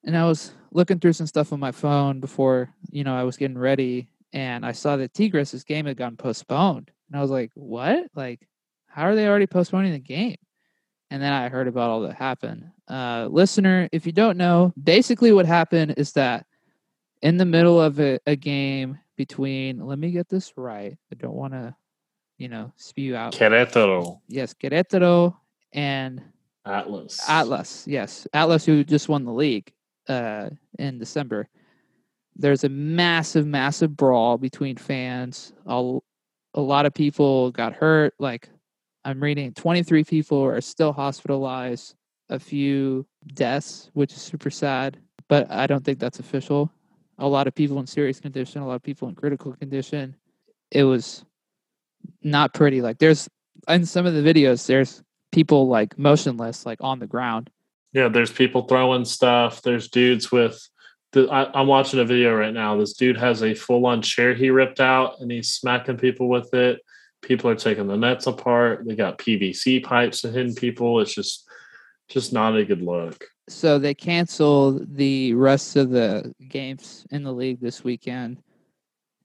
[0.03, 3.37] and I was looking through some stuff on my phone before you know I was
[3.37, 7.51] getting ready, and I saw that Tigres' game had gotten postponed, and I was like,
[7.55, 8.07] "What?
[8.15, 8.47] Like,
[8.87, 10.37] how are they already postponing the game?"
[11.09, 12.71] And then I heard about all that happened.
[12.87, 16.45] Uh, listener, if you don't know, basically what happened is that
[17.21, 20.97] in the middle of a, a game between, let me get this right.
[21.11, 21.75] I don't want to,
[22.37, 23.33] you know, spew out.
[23.33, 25.35] Querétaro, Yes, Querétaro
[25.73, 26.21] and
[26.65, 27.19] Atlas.
[27.27, 27.85] Atlas.
[27.87, 29.71] Yes, Atlas, who just won the league
[30.07, 31.49] uh, in December.
[32.41, 35.53] There's a massive, massive brawl between fans.
[35.67, 35.99] A,
[36.55, 38.13] a lot of people got hurt.
[38.19, 38.49] Like
[39.05, 41.95] I'm reading, 23 people are still hospitalized.
[42.29, 44.97] A few deaths, which is super sad.
[45.27, 46.71] But I don't think that's official.
[47.17, 48.61] A lot of people in serious condition.
[48.61, 50.15] A lot of people in critical condition.
[50.71, 51.25] It was
[52.23, 52.81] not pretty.
[52.81, 53.29] Like there's
[53.67, 57.49] in some of the videos, there's people like motionless, like on the ground.
[57.93, 59.61] Yeah, there's people throwing stuff.
[59.61, 60.67] There's dudes with.
[61.11, 62.77] The, I, I'm watching a video right now.
[62.77, 66.53] This dude has a full on chair he ripped out and he's smacking people with
[66.53, 66.79] it.
[67.21, 68.85] People are taking the nets apart.
[68.85, 71.01] They got PVC pipes and hitting people.
[71.01, 71.47] It's just,
[72.07, 73.25] just not a good look.
[73.49, 78.41] So they canceled the rest of the games in the league this weekend.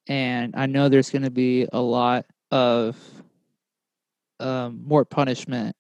[0.09, 2.97] And I know there's going to be a lot of
[4.41, 5.77] um, more punishment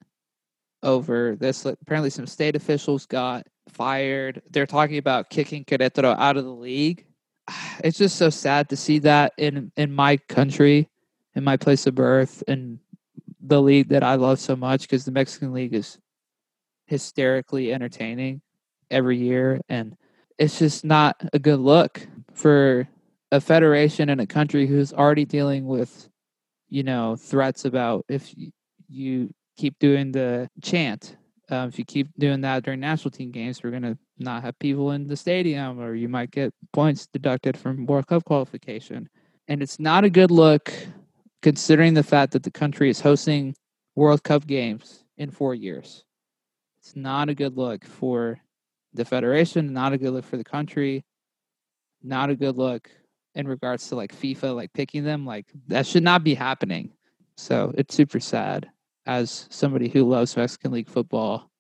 [0.87, 1.67] over this.
[1.67, 4.41] Apparently, some state officials got fired.
[4.51, 7.05] They're talking about kicking Querétaro out of the league.
[7.85, 10.89] It's just so sad to see that in in my country,
[11.35, 12.79] in my place of birth, and
[13.41, 15.99] the league that I love so much because the Mexican league is
[16.87, 18.41] hysterically entertaining
[18.91, 19.97] every year and
[20.39, 22.89] it's just not a good look for
[23.33, 26.09] a federation and a country who's already dealing with
[26.69, 28.33] you know threats about if
[28.89, 31.17] you keep doing the chant
[31.51, 34.59] um, if you keep doing that during national team games we're going to not have
[34.59, 39.09] people in the stadium or you might get points deducted from world cup qualification
[39.49, 40.73] and it's not a good look
[41.43, 43.55] considering the fact that the country is hosting
[43.95, 46.05] world cup games in four years
[46.87, 48.41] it's not a good look for
[48.97, 51.05] the federation, not a good look for the country,
[52.03, 52.91] not a good look
[53.35, 55.27] in regards to like FIFA, like picking them.
[55.27, 56.93] Like that should not be happening.
[57.37, 58.69] So it's super sad
[59.07, 61.51] as somebody who loves Mexican League football.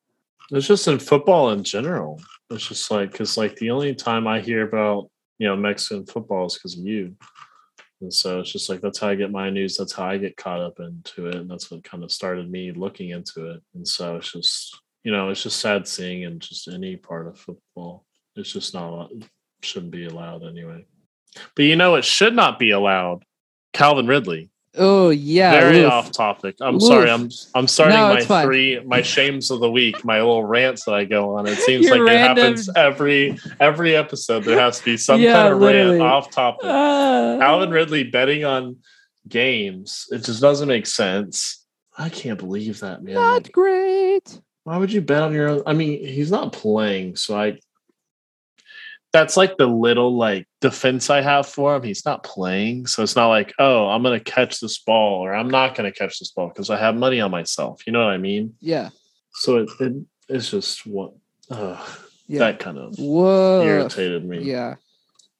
[0.50, 2.20] It's just in football in general.
[2.50, 6.46] It's just like because like the only time I hear about you know Mexican football
[6.46, 7.16] is because of you,
[8.00, 9.76] and so it's just like that's how I get my news.
[9.76, 12.70] That's how I get caught up into it, and that's what kind of started me
[12.72, 13.62] looking into it.
[13.74, 17.38] And so it's just you know it's just sad seeing in just any part of
[17.38, 18.04] football.
[18.36, 19.10] It's just not
[19.62, 20.86] shouldn't be allowed anyway.
[21.54, 23.24] But you know it should not be allowed.
[23.72, 24.50] Calvin Ridley.
[24.78, 25.90] Oh yeah, Very oof.
[25.92, 26.56] off topic.
[26.60, 27.10] I'm sorry.
[27.10, 28.44] I'm I'm starting No, my fine.
[28.46, 31.46] three my shames of the week, my little rants that I go on.
[31.46, 34.44] It seems like random- it happens every every episode.
[34.44, 35.90] There has to be some Yeah, kind of literally.
[35.98, 36.66] rant off topic.
[36.66, 37.36] Ah.
[37.40, 38.76] Calvin Ridley betting on
[39.28, 40.06] games.
[40.10, 41.64] It just doesn't make sense.
[41.98, 43.14] I can't believe that, man.
[43.14, 44.40] not great.
[44.64, 45.62] why would you bet on your own?
[45.66, 47.58] I mean, he's not playing, so I
[49.16, 51.82] that's like the little like defense I have for him.
[51.82, 55.48] He's not playing, so it's not like, oh, I'm gonna catch this ball or I'm
[55.48, 57.86] not gonna catch this ball because I have money on myself.
[57.86, 58.54] You know what I mean?
[58.60, 58.90] Yeah,
[59.32, 59.94] So it, it
[60.28, 61.12] it's just what
[61.50, 61.82] uh,
[62.26, 62.40] yeah.
[62.40, 63.62] that kind of Whoa.
[63.64, 64.42] irritated me.
[64.42, 64.74] Yeah,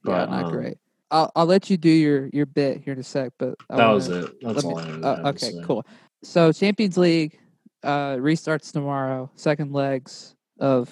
[0.06, 0.78] yeah, not um, great.
[1.10, 3.82] I'll I'll let you do your your bit here in a sec, but I That
[3.84, 4.30] wanna- was it.
[4.40, 4.70] That's let me-
[5.02, 5.10] all I.
[5.22, 5.86] Uh, okay, cool.
[6.22, 7.38] So Champions League
[7.82, 9.30] uh, restarts tomorrow.
[9.36, 10.90] Second legs of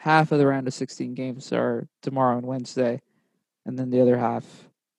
[0.00, 3.02] half of the round of 16 games are tomorrow and Wednesday,
[3.66, 4.44] and then the other half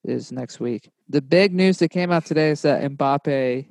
[0.03, 0.89] is next week.
[1.09, 3.65] The big news that came out today is that Mbappe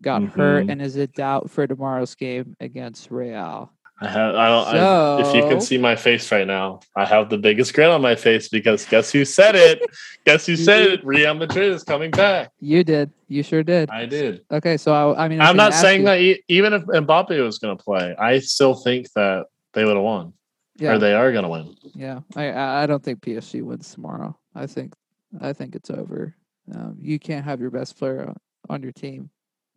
[0.00, 0.72] got hurt Mhm.
[0.72, 3.70] and is a doubt for tomorrow's game against Real.
[4.00, 4.34] I have.
[4.34, 4.66] I don't.
[4.76, 8.02] I, if you can see my face right now, I have the biggest grin on
[8.02, 9.80] my face because guess who said it?
[10.26, 11.04] guess who said it?
[11.04, 12.50] Real Madrid is coming back.
[12.58, 13.12] You did.
[13.28, 13.88] You sure did.
[13.90, 14.42] I did.
[14.50, 17.40] Okay, so I, I mean, I was I'm not saying you- that even if Mbappe
[17.44, 20.32] was going to play, I still think that they would have won
[20.76, 21.76] Yeah, or they are going to win.
[21.94, 22.20] yeah.
[22.34, 24.36] I I don't think PSG wins tomorrow.
[24.54, 24.94] I think
[25.40, 26.34] I think it's over.
[26.74, 28.32] Um, you can't have your best player
[28.68, 29.30] on, your team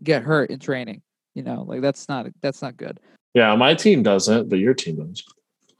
[0.04, 1.02] get hurt in training.
[1.34, 3.00] You know, like that's not that's not good.
[3.34, 5.24] Yeah, my team doesn't, but your team does.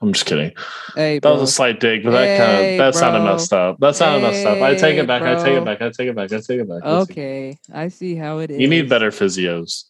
[0.02, 0.52] I'm just kidding.
[0.94, 3.78] Hey, That was a slight dig, but that kind of that sounded messed up.
[3.78, 4.60] That sounded messed up.
[4.60, 5.22] I take it back.
[5.22, 5.62] I take bro.
[5.62, 5.80] it back.
[5.80, 6.32] I take it back.
[6.32, 6.82] I take it back.
[6.82, 6.84] I take it back.
[6.84, 8.60] okay, I see how it is.
[8.60, 9.84] You need better physios.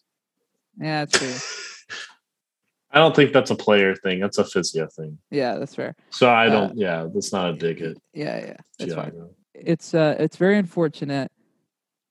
[0.79, 1.33] Yeah, true.
[2.91, 4.19] I don't think that's a player thing.
[4.19, 5.17] That's a physio thing.
[5.29, 5.95] Yeah, that's fair.
[6.09, 6.77] So I Uh, don't.
[6.77, 9.13] yeah, that's not a dig at Yeah, yeah, that's fine.
[9.53, 11.31] It's uh, it's very unfortunate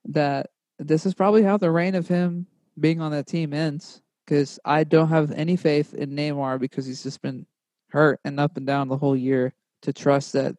[0.07, 2.47] that this is probably how the reign of him
[2.79, 4.03] being on that team ends.
[4.27, 7.47] Because I don't have any faith in Neymar because he's just been
[7.91, 10.57] hurt and up and down the whole year to trust that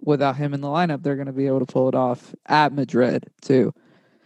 [0.00, 2.72] without him in the lineup, they're going to be able to pull it off at
[2.72, 3.72] Madrid too.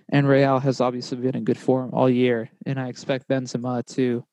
[0.08, 4.24] And Real has obviously been in good form all year, and I expect Benzema to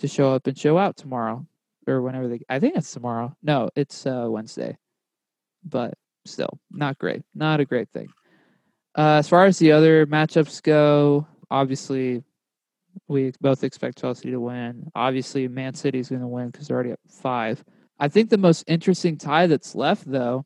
[0.00, 1.46] to show up and show out tomorrow
[1.86, 2.40] or whenever they.
[2.48, 3.34] I think it's tomorrow.
[3.42, 4.76] No, it's uh, Wednesday,
[5.64, 5.94] but
[6.26, 7.22] still not great.
[7.34, 8.08] Not a great thing.
[8.96, 12.24] Uh, as far as the other matchups go, obviously
[13.08, 14.90] we both expect Chelsea to win.
[14.94, 17.62] Obviously, Man City's going to win because they're already at five.
[17.98, 20.44] I think the most interesting tie that's left, though,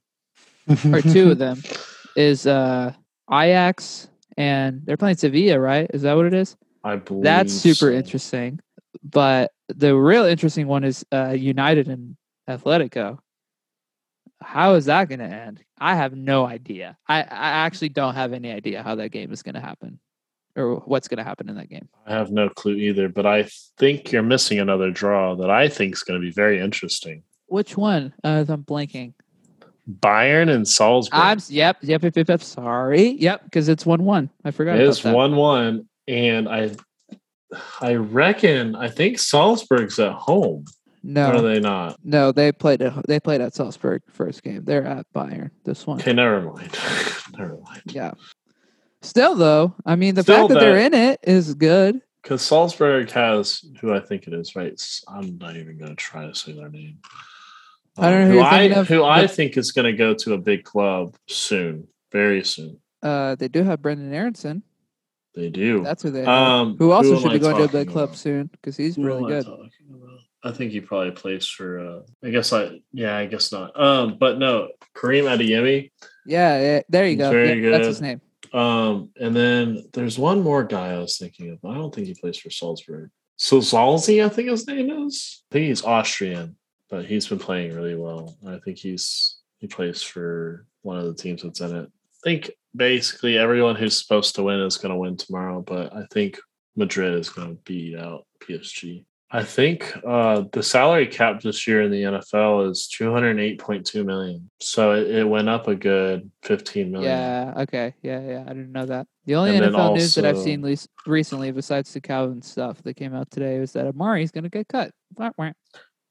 [0.92, 1.62] or two of them,
[2.16, 2.92] is uh,
[3.30, 5.90] Ajax and they're playing Sevilla, right?
[5.94, 6.56] Is that what it is?
[6.82, 7.92] I believe That's super so.
[7.92, 8.60] interesting.
[9.02, 12.16] But the real interesting one is uh, United and
[12.48, 13.18] Atletico.
[14.42, 15.62] How is that going to end?
[15.78, 16.96] I have no idea.
[17.08, 19.98] I, I actually don't have any idea how that game is going to happen
[20.56, 21.88] or what's going to happen in that game.
[22.06, 25.94] I have no clue either, but I think you're missing another draw that I think
[25.94, 27.22] is going to be very interesting.
[27.46, 28.12] Which one?
[28.22, 29.14] Uh, I'm blanking.
[30.00, 31.20] Bayern and Salzburg.
[31.20, 32.42] I'm yep, yep, yep, yep, yep.
[32.42, 34.30] Sorry, yep, because it's one one.
[34.44, 34.76] I forgot.
[34.76, 36.70] It about is one one, and I,
[37.80, 40.64] I reckon I think Salzburg's at home.
[41.02, 41.98] No, Or are they not?
[42.02, 44.64] no, they played at they played at Salzburg first game.
[44.64, 46.00] They're at Bayern this one.
[46.00, 46.72] Okay, never mind.
[47.38, 47.82] never mind.
[47.86, 48.12] Yeah.
[49.02, 52.00] Still though, I mean the Still fact that they're in it is good.
[52.22, 54.80] Because Salzburg has who I think it is, right?
[55.06, 57.00] I'm not even going to try to say their name.
[57.98, 60.32] I don't know Um, who I of, who I think is going to go to
[60.32, 62.78] a big club soon, very soon.
[63.02, 64.62] Uh, they do have Brenden Aaronson.
[65.34, 65.82] They do.
[65.82, 66.20] That's who they.
[66.20, 66.28] have.
[66.28, 68.16] Um, who also am should I be going to a talking big club about?
[68.18, 69.44] soon because he's Who really am I good.
[69.46, 70.18] talking about?
[70.44, 71.80] I think he probably plays for.
[71.80, 72.80] Uh, I guess I.
[72.92, 73.78] Yeah, I guess not.
[73.78, 75.90] Um, but no, Karim Adeyemi.
[76.26, 77.30] Yeah, yeah, there you He's go.
[77.30, 78.06] very Yeah, That's his good.
[78.06, 78.20] name.
[78.60, 81.58] Um, and then there's one more guy I was thinking of.
[81.68, 83.10] I don't think he plays for Salzburg.
[83.36, 85.42] So Zalzi, I think his name is.
[85.50, 86.56] I think he's Austrian,
[86.88, 88.36] but he's been playing really well.
[88.46, 91.88] I think he's he plays for one of the teams that's in it.
[91.88, 96.04] I think basically everyone who's supposed to win is going to win tomorrow, but I
[96.12, 96.38] think
[96.76, 99.04] Madrid is going to beat out PSG.
[99.30, 104.48] I think uh, the salary cap this year in the NFL is 208.2 million.
[104.60, 107.10] So it, it went up a good 15 million.
[107.10, 107.52] Yeah.
[107.62, 107.94] Okay.
[108.00, 108.20] Yeah.
[108.20, 108.44] Yeah.
[108.46, 109.08] I didn't know that.
[109.24, 112.94] The only And NFL news that I've seen least recently, besides the Calvin stuff that
[112.94, 114.92] came out today, was that Amari's going to get cut.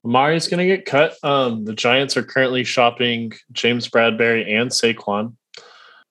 [0.04, 1.16] Amari's going to get cut.
[1.22, 5.34] Um, the Giants are currently shopping James Bradberry and Saquon.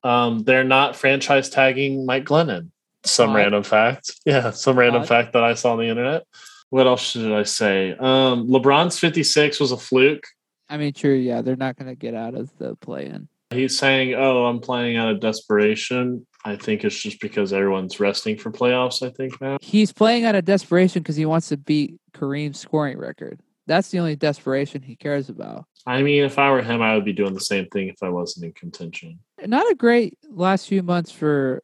[0.04, 2.70] Um, they're not franchise tagging Mike Glennon.
[3.06, 3.36] Some Odd.
[3.36, 4.12] random fact.
[4.26, 5.08] Yeah, some random Odd.
[5.08, 6.24] fact that I saw on the internet.
[6.70, 7.92] What else should I say?
[7.92, 10.24] Um, LeBron's 56 was a fluke.
[10.70, 11.14] I mean, true.
[11.14, 13.28] Yeah, they're not going to get out of the play-in.
[13.52, 18.38] He's saying, "Oh, I'm playing out of desperation." I think it's just because everyone's resting
[18.38, 19.06] for playoffs.
[19.06, 19.58] I think now.
[19.62, 23.40] He's playing out of desperation because he wants to beat Kareem's scoring record.
[23.68, 25.66] That's the only desperation he cares about.
[25.86, 28.10] I mean, if I were him, I would be doing the same thing if I
[28.10, 29.20] wasn't in contention.
[29.46, 31.64] Not a great last few months for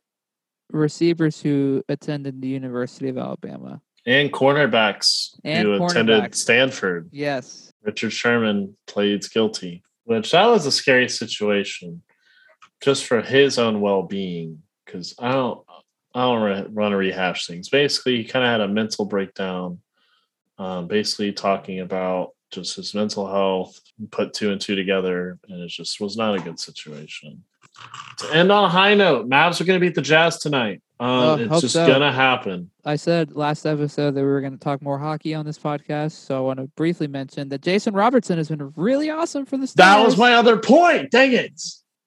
[0.72, 3.82] receivers who attended the University of Alabama.
[4.06, 6.36] And cornerbacks And who attended.
[6.36, 7.10] Stanford.
[7.12, 7.72] Yes.
[7.84, 12.02] Richard Sherman pleads guilty, which that was a scary situation,
[12.82, 14.64] just for his own well being.
[14.86, 15.62] Because I don't,
[16.16, 17.70] I don't want to rehash things.
[17.70, 19.80] Basically, he kind of had a mental breakdown.
[20.60, 23.80] Um, basically, talking about just his mental health,
[24.12, 27.44] put two and two together, and it just was not a good situation.
[28.18, 30.82] To end on a high note, Mavs are going to beat the Jazz tonight.
[31.00, 31.88] Um, Oh, it's just so.
[31.88, 32.70] going to happen.
[32.84, 36.12] I said last episode that we were going to talk more hockey on this podcast,
[36.12, 39.72] so I want to briefly mention that Jason Robertson has been really awesome for the.
[39.78, 41.10] That was my other point.
[41.12, 41.54] Dang it!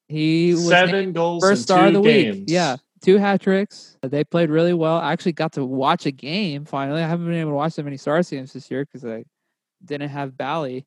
[0.08, 2.36] he was Seven goals, first in star of the games.
[2.40, 2.44] week.
[2.48, 3.96] Yeah, two hat tricks.
[4.02, 4.96] They played really well.
[4.98, 7.02] I actually got to watch a game finally.
[7.02, 9.24] I haven't been able to watch that many Stars games this year because I
[9.84, 10.86] didn't have Bally,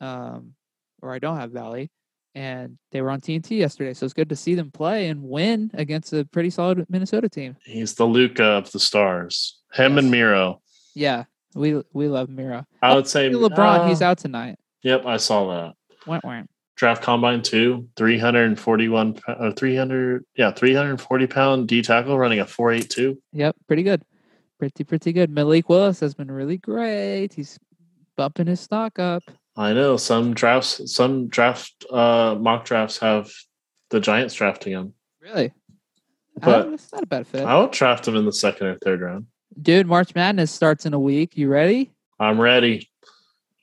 [0.00, 0.54] um,
[1.02, 1.90] or I don't have Bally,
[2.34, 3.92] and they were on TNT yesterday.
[3.94, 7.56] So it's good to see them play and win against a pretty solid Minnesota team.
[7.64, 9.58] He's the Luka of the stars.
[9.74, 9.98] Him Yes.
[10.04, 10.62] and Miro.
[10.94, 12.64] Yeah, we we love Miro.
[12.82, 14.56] I would say LeBron, he's uh, out tonight.
[14.82, 15.74] Yep, I saw that.
[16.06, 16.50] Went went.
[16.78, 23.20] Draft combine two, 341 or 300, yeah, 340 pound D tackle running a 482.
[23.32, 24.02] Yep, pretty good.
[24.60, 25.28] Pretty pretty good.
[25.28, 27.32] Malik Willis has been really great.
[27.32, 27.58] He's
[28.16, 29.24] bumping his stock up.
[29.56, 33.28] I know some drafts, some draft uh, mock drafts have
[33.90, 34.94] the Giants drafting him.
[35.20, 35.52] Really?
[36.40, 37.44] But that's not a bad fit.
[37.44, 39.26] I would draft him in the second or third round.
[39.60, 41.36] Dude, March Madness starts in a week.
[41.36, 41.90] You ready?
[42.20, 42.88] I'm ready.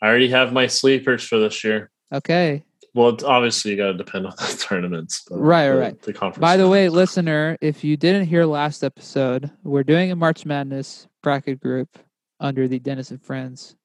[0.01, 1.91] I already have my sleepers for this year.
[2.11, 2.65] Okay.
[2.95, 5.25] Well, it's obviously you got to depend on the tournaments.
[5.29, 6.01] but Right, the, right.
[6.01, 6.41] The conference.
[6.41, 11.07] By the way, listener, if you didn't hear last episode, we're doing a March Madness
[11.21, 11.99] bracket group
[12.39, 13.75] under the Dennis and Friends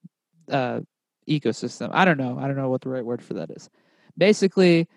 [0.49, 0.81] uh,
[1.29, 1.91] ecosystem.
[1.93, 2.39] I don't know.
[2.39, 3.69] I don't know what the right word for that is.
[4.17, 4.89] Basically,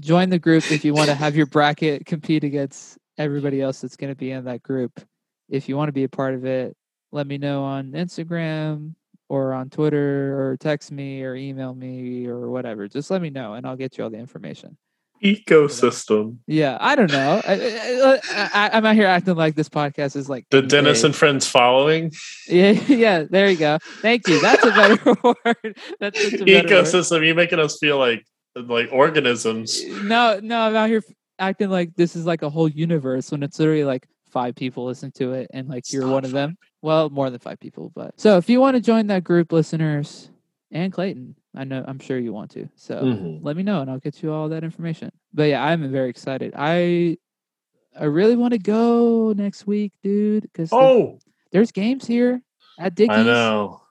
[0.00, 3.96] join the group if you want to have your bracket compete against everybody else that's
[3.96, 5.00] going to be in that group.
[5.48, 6.76] If you want to be a part of it,
[7.12, 8.94] let me know on Instagram
[9.28, 12.88] or on Twitter or text me or email me or whatever.
[12.88, 14.76] Just let me know and I'll get you all the information.
[15.22, 16.38] ecosystem.
[16.46, 17.40] Yeah, I don't know.
[17.46, 22.12] I, I'm out here acting like this podcast is like The Dennis and Friends following
[22.48, 23.24] yeah, yeah.
[23.28, 23.78] There you go.
[24.00, 24.40] Thank you.
[24.40, 25.78] That's a better word.
[26.00, 26.66] That's a better word.
[26.66, 27.26] ecosystem.
[27.26, 28.24] You making us feel like
[28.56, 29.84] like organisms.
[30.02, 30.60] No, no.
[30.60, 31.02] I'm out here
[31.38, 35.10] acting like this is like a whole universe when it's literally like five people listen
[35.12, 36.56] to it and like you're Stop one of them.
[36.82, 40.30] Well, more than five people, but so if you want to join that group, listeners
[40.70, 42.68] and Clayton, I know I'm sure you want to.
[42.76, 43.38] So Mhm.
[43.42, 45.10] let me know and I'll get you all that information.
[45.32, 46.52] But yeah, I'm very excited.
[46.56, 47.16] I
[47.98, 51.18] I really want to go next week, dude, because Oh,
[51.50, 52.42] there's games here
[52.78, 53.16] at Dickies.
[53.16, 53.82] I know.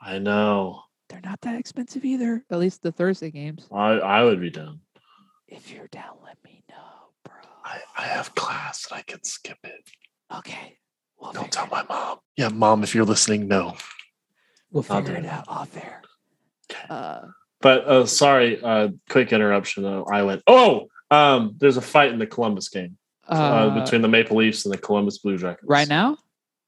[0.00, 0.82] I know.
[1.08, 2.44] They're not that expensive either.
[2.50, 3.66] At least the Thursday games.
[3.72, 4.80] I I would be down.
[5.48, 6.74] If you're down, let me know.
[7.66, 9.90] I, I have class and I can skip it.
[10.34, 10.78] Okay.
[11.20, 11.88] We'll Don't tell my out.
[11.88, 12.18] mom.
[12.36, 13.74] Yeah, mom, if you're listening, no.
[14.70, 15.30] We'll I'll figure do it it.
[15.30, 16.02] out off there.
[16.70, 16.84] Okay.
[16.88, 17.20] Uh,
[17.60, 20.04] But uh sorry, uh quick interruption though.
[20.04, 22.96] I went, oh, um, there's a fight in the Columbus game
[23.28, 25.66] uh, uh, between the Maple Leafs and the Columbus Blue Jackets.
[25.68, 26.18] right now?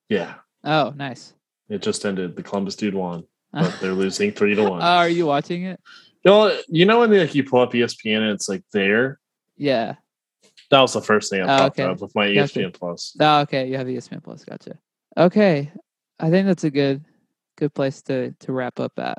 [0.09, 0.35] Yeah.
[0.65, 1.35] Oh, nice.
[1.69, 2.35] It just ended.
[2.37, 4.81] The Columbus dude won, but they're losing three to one.
[4.83, 5.81] Uh, are you watching it?
[6.25, 9.19] you know, you know when like you pull up ESPN and it's like there.
[9.57, 9.97] Yeah.
[10.71, 11.89] That was the first thing I Oh, popped okay.
[11.91, 12.61] up with my Gotcha.
[12.61, 13.17] ESPN Plus.
[13.19, 13.69] Oh, okay.
[13.69, 14.45] You have ESPN Plus.
[14.45, 14.79] Gotcha.
[15.17, 15.73] Okay.
[16.21, 17.05] I think that's a good
[17.57, 19.19] good place to to wrap up at.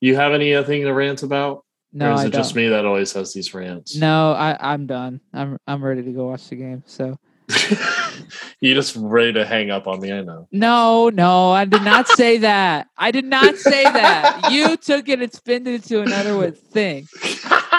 [0.00, 1.64] You have anything to rant about?
[1.92, 2.62] No, or is I it just don't.
[2.64, 3.96] me that always has these rants?
[3.96, 5.20] No, I I'm done.
[5.32, 6.82] I'm I'm ready to go watch the game.
[6.86, 7.16] So
[8.60, 10.46] you just ready to hang up on me, I know.
[10.52, 12.86] no, no, I did not say that.
[12.96, 14.50] I did not say that.
[14.52, 17.06] You took it and spun it into another thing.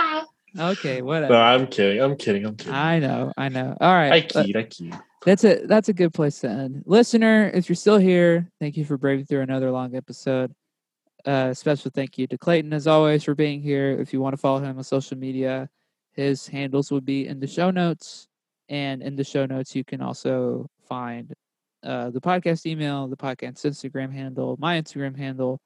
[0.58, 1.34] Okay, whatever.
[1.34, 2.02] no, I'm kidding.
[2.02, 2.46] I'm kidding.
[2.46, 2.74] I'm kidding.
[2.74, 3.76] I know, I know.
[3.80, 4.12] All right.
[4.12, 4.58] I keyed.
[4.58, 4.98] I keyed.
[5.26, 6.84] That's a that's a good place to end.
[6.86, 10.54] Listener, if you're still here, thank you for braving through another long episode.
[11.26, 13.92] Uh, special thank you to Clayton as always for being here.
[13.92, 15.70] If you want to follow him on social media,
[16.14, 18.28] his handles would be in the show notes,
[18.68, 21.32] and in the show notes you can also find
[21.84, 25.60] uh, the podcast email, the podcast Instagram handle, my Instagram handle.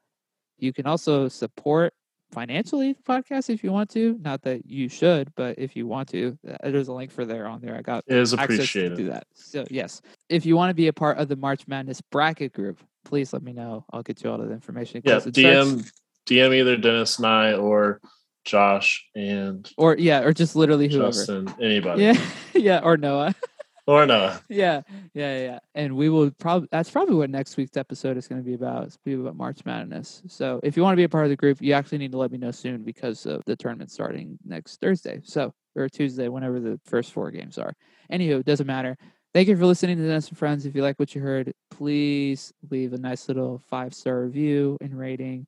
[0.57, 1.93] You can also support
[2.35, 4.19] financially the podcast if you want to.
[4.21, 7.47] Not that you should, but if you want to, uh, there's a link for there
[7.47, 7.75] on there.
[7.75, 9.25] I got It is access to do that.
[9.33, 12.79] So yes, if you want to be a part of the March Madness bracket group,
[13.05, 13.85] please let me know.
[13.91, 15.01] I'll get you all of the information.
[15.05, 15.91] Yeah, it starts- DM
[16.27, 18.01] DM either Dennis and I or
[18.43, 21.07] Josh and or yeah, or just literally whoever.
[21.07, 22.03] Justin, anybody.
[22.03, 22.21] Yeah,
[22.53, 23.33] yeah, or Noah.
[23.87, 24.41] Or Noah.
[24.49, 24.81] yeah,
[25.13, 25.59] yeah, yeah.
[25.75, 28.85] And we will probably that's probably what next week's episode is going to be about.
[28.85, 30.23] It's going to be about March Madness.
[30.27, 32.17] So if you want to be a part of the group, you actually need to
[32.17, 35.21] let me know soon because of the tournament starting next Thursday.
[35.23, 37.75] So or Tuesday, whenever the first four games are.
[38.11, 38.97] Anywho, it doesn't matter.
[39.33, 40.65] Thank you for listening to Dennis and Friends.
[40.65, 44.97] If you like what you heard, please leave a nice little five star review and
[44.97, 45.45] rating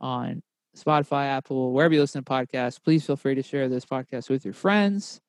[0.00, 0.42] on
[0.76, 2.82] Spotify, Apple, wherever you listen to podcasts.
[2.82, 5.20] Please feel free to share this podcast with your friends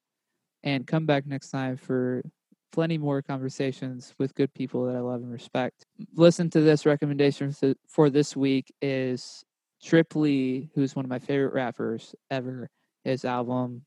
[0.63, 2.23] and come back next time for
[2.71, 5.85] plenty more conversations with good people that I love and respect.
[6.15, 7.53] Listen to this recommendation
[7.87, 9.43] for- this week is
[9.81, 12.69] Trip Lee, who's one of my favorite rappers ever.
[13.03, 13.85] His album,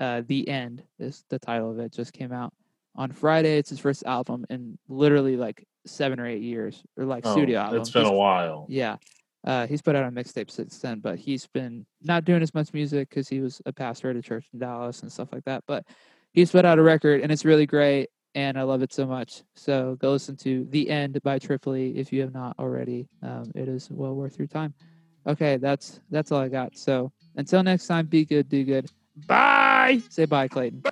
[0.00, 2.52] uh, The End, is the title of it, just came out
[2.96, 3.56] on Friday.
[3.58, 7.60] It's his first album in literally like seven or eight years, or like Oh, studio
[7.60, 7.80] album.
[7.80, 8.66] it's been He's- a while.
[8.68, 8.96] yeah.
[9.44, 12.72] Uh, he's put out a mixtape since then, but he's been not doing as much
[12.72, 15.64] music because he was a pastor at a church in Dallas and stuff like that.
[15.66, 15.84] But
[16.32, 19.42] he's put out a record and it's really great and I love it so much.
[19.54, 23.08] So go listen to The End by Trip Lee if you have not already.
[23.22, 24.74] Um, it is well worth your time.
[25.26, 26.76] Okay, that's that's all I got.
[26.76, 28.90] So until next time, be good, do good.
[29.26, 30.00] Bye.
[30.08, 30.82] Say bye, Clayton.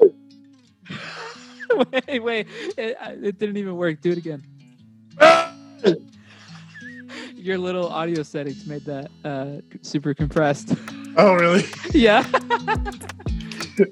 [2.08, 2.46] wait, wait.
[2.76, 4.00] It, it didn't even work.
[4.00, 4.44] Do it again.
[7.34, 10.74] Your little audio settings made that uh, super compressed.
[11.16, 11.64] Oh, really?
[11.92, 12.24] yeah.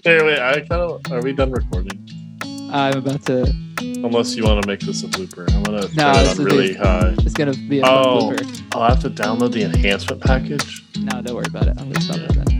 [0.04, 0.38] Hey, wait.
[0.38, 1.00] I kind of.
[1.10, 1.98] Are we done recording?
[2.72, 5.50] I'm about to Unless you want to make this a blooper.
[5.54, 7.14] I'm gonna No, turn it on really the- high.
[7.18, 8.30] It's gonna be a Oh.
[8.32, 8.62] blooper.
[8.74, 10.82] I'll have to download the enhancement package.
[10.98, 11.74] No, don't worry about it.
[11.78, 12.55] I'm gonna stop it then.